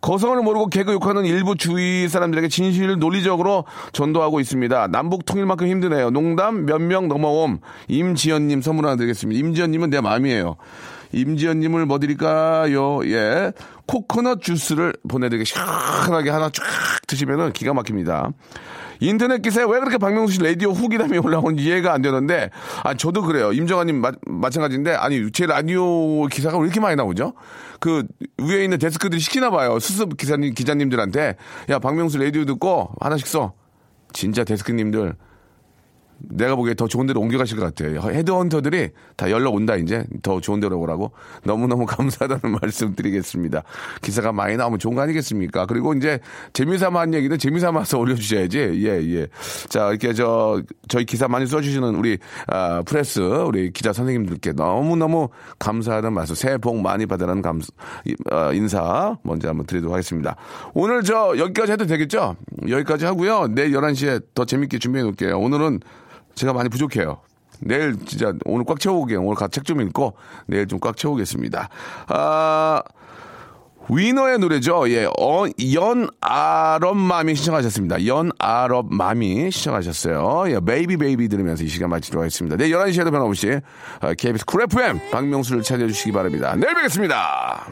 거성을 0.00 0.36
모르고 0.42 0.66
개그 0.66 0.92
욕하는 0.92 1.24
일부 1.24 1.54
주위 1.56 2.08
사람들에게 2.08 2.48
진실을 2.48 2.98
논리적으로 2.98 3.64
전도하고 3.92 4.40
있습니다. 4.40 4.88
남북 4.88 5.24
통일만큼 5.24 5.68
힘드네요. 5.68 6.10
농담 6.10 6.66
몇 6.66 6.80
명 6.82 7.06
넘어옴. 7.06 7.60
임지연님 7.86 8.60
선물 8.60 8.86
하나 8.86 8.96
드리겠습니다. 8.96 9.38
임지연님은 9.38 9.90
내 9.90 10.00
마음이에요. 10.00 10.56
임지연님을 11.12 11.86
뭐 11.86 11.98
드릴까요? 11.98 13.00
예. 13.06 13.52
코코넛 13.86 14.40
주스를 14.40 14.94
보내드리게 15.08 15.44
시원하게 15.44 16.30
하나 16.30 16.50
쫙 16.50 16.62
드시면은 17.06 17.52
기가 17.52 17.74
막힙니다. 17.74 18.30
인터넷 19.00 19.40
기사에 19.40 19.64
왜 19.64 19.80
그렇게 19.80 19.96
박명수 19.96 20.34
씨 20.34 20.40
라디오 20.40 20.72
후기담이 20.72 21.18
올라오는지 21.18 21.64
이해가 21.64 21.92
안 21.92 22.02
되는데, 22.02 22.50
아, 22.84 22.94
저도 22.94 23.22
그래요. 23.22 23.50
임정아님 23.52 24.00
마, 24.00 24.12
마찬가지인데, 24.26 24.94
아니, 24.94 25.32
제 25.32 25.46
라디오 25.46 26.26
기사가 26.26 26.58
왜 26.58 26.64
이렇게 26.64 26.80
많이 26.80 26.96
나오죠? 26.96 27.32
그, 27.80 28.04
위에 28.38 28.62
있는 28.62 28.78
데스크들이 28.78 29.18
시키나 29.20 29.50
봐요. 29.50 29.78
수습 29.78 30.18
기사님, 30.18 30.52
기자님들한테. 30.52 31.36
야, 31.70 31.78
박명수 31.78 32.18
라디오 32.18 32.44
듣고 32.44 32.90
하나씩 33.00 33.26
써. 33.26 33.54
진짜 34.12 34.44
데스크님들. 34.44 35.14
내가 36.28 36.54
보기에 36.56 36.74
더 36.74 36.86
좋은 36.86 37.06
데로 37.06 37.20
옮겨가실 37.20 37.58
것 37.58 37.64
같아요. 37.74 38.00
헤드헌터들이 38.00 38.90
다 39.16 39.30
연락 39.30 39.54
온다, 39.54 39.76
이제. 39.76 40.04
더 40.22 40.40
좋은 40.40 40.60
데로 40.60 40.78
오라고. 40.78 41.12
너무너무 41.44 41.86
감사하다는 41.86 42.58
말씀 42.60 42.94
드리겠습니다. 42.94 43.62
기사가 44.02 44.32
많이 44.32 44.56
나오면 44.56 44.78
좋은 44.78 44.94
거 44.94 45.00
아니겠습니까? 45.02 45.66
그리고 45.66 45.94
이제 45.94 46.20
재미삼아 46.52 47.00
한 47.00 47.14
얘기는 47.14 47.36
재미삼아서 47.36 47.98
올려주셔야지. 48.00 48.58
예, 48.58 49.02
예. 49.14 49.26
자, 49.68 49.88
이렇게 49.90 50.12
저, 50.12 50.60
저희 50.88 51.04
기사 51.04 51.28
많이 51.28 51.46
써주시는 51.46 51.94
우리, 51.96 52.18
아, 52.46 52.82
프레스, 52.84 53.20
우리 53.20 53.72
기자 53.72 53.92
선생님들께 53.92 54.52
너무너무 54.52 55.28
감사하다는 55.58 56.12
말씀, 56.14 56.34
새해 56.34 56.58
복 56.58 56.80
많이 56.80 57.06
받으라는 57.06 57.42
감, 57.42 57.60
이- 58.04 58.14
어, 58.30 58.52
인사 58.52 59.16
먼저 59.22 59.48
한번 59.48 59.66
드리도록 59.66 59.92
하겠습니다. 59.94 60.36
오늘 60.74 61.02
저, 61.02 61.34
여기까지 61.38 61.72
해도 61.72 61.86
되겠죠? 61.86 62.36
여기까지 62.68 63.04
하고요. 63.06 63.48
내일 63.48 63.72
11시에 63.72 64.22
더 64.34 64.44
재밌게 64.44 64.78
준비해 64.78 65.02
놓을게요. 65.04 65.38
오늘은 65.38 65.80
제가 66.40 66.52
많이 66.54 66.68
부족해요. 66.70 67.18
내일 67.60 67.94
진짜 68.06 68.32
오늘 68.46 68.64
꽉 68.64 68.80
채워올게요. 68.80 69.20
오늘 69.22 69.36
책 69.50 69.64
좀 69.64 69.82
읽고 69.82 70.14
내일 70.46 70.66
좀 70.66 70.80
꽉 70.80 70.96
채우겠습니다. 70.96 71.68
아, 72.08 72.82
위너의 73.90 74.38
노래죠. 74.38 74.88
예, 74.88 75.04
어, 75.18 75.44
연아럽맘이 75.74 77.34
신청하셨습니다. 77.34 78.06
연아럽맘이 78.06 79.50
신청하셨어요. 79.50 80.44
예, 80.54 80.60
Baby 80.60 80.96
Baby 80.96 81.28
들으면서 81.28 81.64
이 81.64 81.68
시간 81.68 81.90
마치도록 81.90 82.22
하겠습니다. 82.22 82.56
내일 82.56 82.74
11시에도 82.76 83.10
변함없이 83.10 83.60
어, 84.00 84.12
KBS 84.16 84.46
쿨 84.46 84.62
FM 84.62 84.98
박명수를 85.10 85.62
찾아주시기 85.62 86.12
바랍니다. 86.12 86.54
내일 86.56 86.74
뵙겠습니다. 86.76 87.66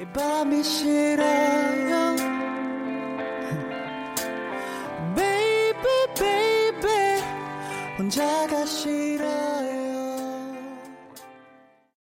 혼자가 7.99 8.65
싫어 8.65 9.58